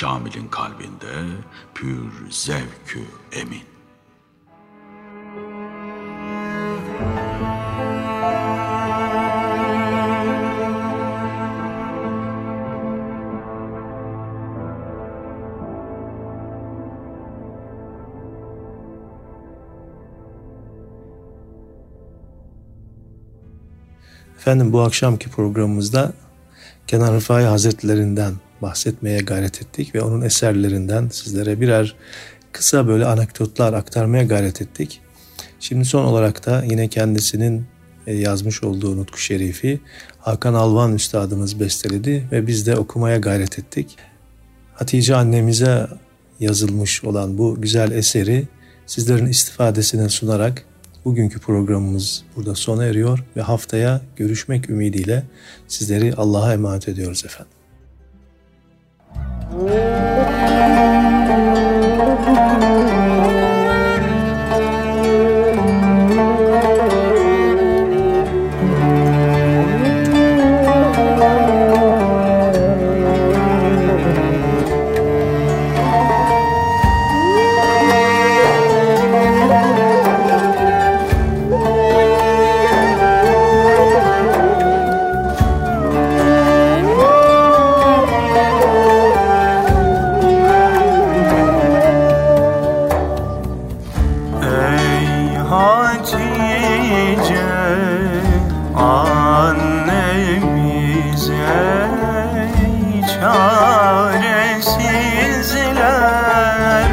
Kamil'in 0.00 0.48
kalbinde 0.48 1.26
pür 1.74 2.30
zevkü 2.30 3.00
emin. 3.32 3.62
Efendim 24.36 24.72
bu 24.72 24.80
akşamki 24.80 25.30
programımızda 25.30 26.12
Kenan 26.86 27.14
Rıfai 27.14 27.44
Hazretlerinden 27.44 28.34
bahsetmeye 28.62 29.18
gayret 29.18 29.62
ettik 29.62 29.94
ve 29.94 30.02
onun 30.02 30.22
eserlerinden 30.22 31.08
sizlere 31.08 31.60
birer 31.60 31.94
kısa 32.52 32.88
böyle 32.88 33.06
anekdotlar 33.06 33.72
aktarmaya 33.72 34.24
gayret 34.24 34.62
ettik. 34.62 35.00
Şimdi 35.60 35.84
son 35.84 36.04
olarak 36.04 36.46
da 36.46 36.64
yine 36.64 36.88
kendisinin 36.88 37.66
e, 38.06 38.14
yazmış 38.14 38.62
olduğu 38.62 38.96
Nutku 38.96 39.18
Şerifi 39.18 39.80
Hakan 40.18 40.54
Alvan 40.54 40.94
Üstadımız 40.94 41.60
besteledi 41.60 42.28
ve 42.32 42.46
biz 42.46 42.66
de 42.66 42.76
okumaya 42.76 43.16
gayret 43.16 43.58
ettik. 43.58 43.96
Hatice 44.74 45.16
annemize 45.16 45.86
yazılmış 46.40 47.04
olan 47.04 47.38
bu 47.38 47.60
güzel 47.60 47.90
eseri 47.90 48.48
sizlerin 48.86 49.26
istifadesine 49.26 50.08
sunarak 50.08 50.64
bugünkü 51.04 51.38
programımız 51.38 52.24
burada 52.36 52.54
sona 52.54 52.84
eriyor 52.84 53.24
ve 53.36 53.42
haftaya 53.42 54.00
görüşmek 54.16 54.70
ümidiyle 54.70 55.22
sizleri 55.68 56.14
Allah'a 56.14 56.52
emanet 56.52 56.88
ediyoruz 56.88 57.24
efendim. 57.24 57.55
Ey 59.48 61.15
çaresizler 105.46 106.90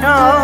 çaresi 0.00 0.39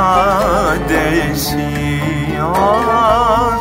dildadesi 0.00 1.68
ah, 2.40 3.60